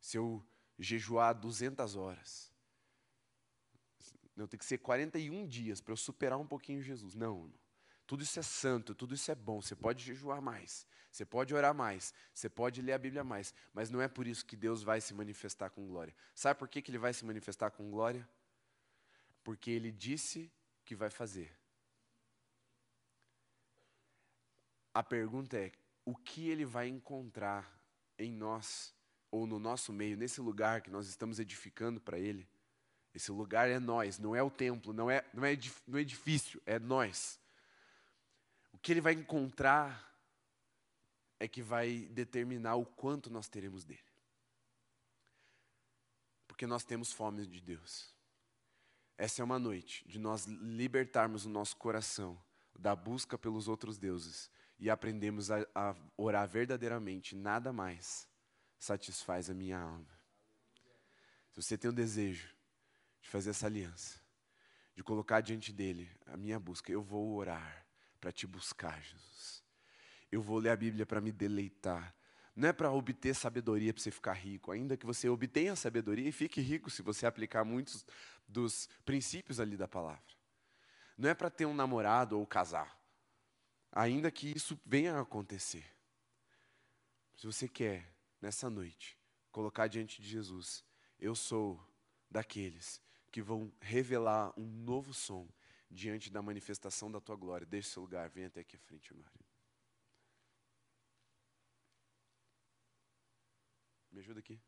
[0.00, 0.44] se eu
[0.76, 2.52] jejuar 200 horas.
[4.34, 7.14] Não, tem que ser 41 dias para eu superar um pouquinho Jesus.
[7.14, 7.48] Não,
[8.06, 9.60] tudo isso é santo, tudo isso é bom.
[9.60, 13.90] Você pode jejuar mais, você pode orar mais, você pode ler a Bíblia mais, mas
[13.90, 16.14] não é por isso que Deus vai se manifestar com glória.
[16.34, 18.28] Sabe por que, que Ele vai se manifestar com glória?
[19.42, 20.52] Porque Ele disse
[20.84, 21.50] que vai fazer.
[24.92, 25.72] A pergunta é:
[26.04, 27.72] o que Ele vai encontrar
[28.18, 28.94] em nós,
[29.30, 32.46] ou no nosso meio, nesse lugar que nós estamos edificando para Ele?
[33.14, 36.80] Esse lugar é nós, não é o templo, não é, não é, é edifício, é
[36.80, 37.40] nós
[38.84, 40.14] que ele vai encontrar
[41.40, 44.04] é que vai determinar o quanto nós teremos dele.
[46.46, 48.14] Porque nós temos fome de Deus.
[49.16, 52.38] Essa é uma noite de nós libertarmos o nosso coração
[52.78, 58.28] da busca pelos outros deuses e aprendemos a, a orar verdadeiramente, nada mais
[58.78, 60.20] satisfaz a minha alma.
[61.52, 62.54] Se você tem o desejo
[63.22, 64.20] de fazer essa aliança,
[64.94, 67.83] de colocar diante dele a minha busca, eu vou orar
[68.24, 69.62] para te buscar, Jesus.
[70.32, 72.14] Eu vou ler a Bíblia para me deleitar.
[72.56, 76.32] Não é para obter sabedoria para você ficar rico, ainda que você obtenha sabedoria e
[76.32, 78.02] fique rico se você aplicar muitos
[78.48, 80.24] dos princípios ali da palavra.
[81.18, 82.98] Não é para ter um namorado ou casar,
[83.92, 85.84] ainda que isso venha a acontecer.
[87.36, 88.10] Se você quer,
[88.40, 89.18] nessa noite,
[89.52, 90.82] colocar diante de Jesus,
[91.20, 91.78] eu sou
[92.30, 95.46] daqueles que vão revelar um novo som
[95.94, 97.66] diante da manifestação da tua glória.
[97.66, 99.30] Deixe seu lugar, vem até aqui à frente agora.
[104.10, 104.60] Me ajuda aqui.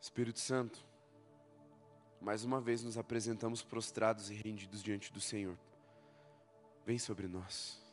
[0.00, 0.86] Espírito Santo,
[2.20, 5.58] mais uma vez nos apresentamos prostrados e rendidos diante do Senhor.
[6.86, 7.84] Vem sobre nós.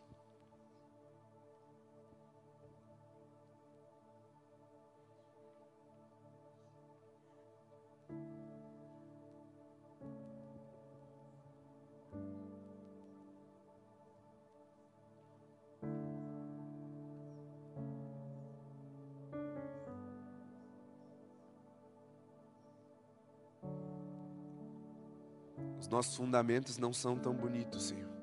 [25.79, 28.22] Os nossos fundamentos não são tão bonitos, Senhor.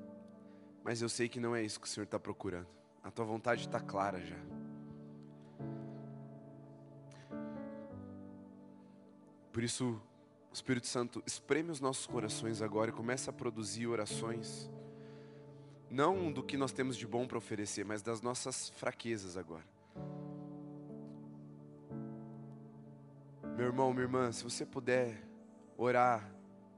[0.91, 2.67] Mas eu sei que não é isso que o Senhor está procurando.
[3.01, 4.35] A tua vontade está clara já.
[9.53, 10.01] Por isso,
[10.49, 14.69] o Espírito Santo espreme os nossos corações agora e começa a produzir orações,
[15.89, 19.63] não do que nós temos de bom para oferecer, mas das nossas fraquezas agora.
[23.55, 25.25] Meu irmão, minha irmã, se você puder
[25.77, 26.29] orar,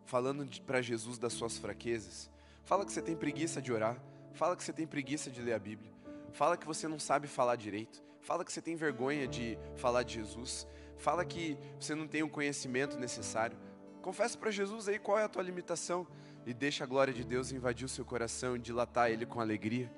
[0.06, 2.32] falando para Jesus das suas fraquezas,
[2.64, 4.02] fala que você tem preguiça de orar,
[4.34, 5.92] fala que você tem preguiça de ler a Bíblia,
[6.32, 10.16] fala que você não sabe falar direito, fala que você tem vergonha de falar de
[10.16, 13.58] Jesus, fala que você não tem o conhecimento necessário.
[14.02, 16.08] Confessa para Jesus aí qual é a tua limitação
[16.46, 19.92] e deixa a glória de Deus invadir o seu coração e dilatar ele com alegria.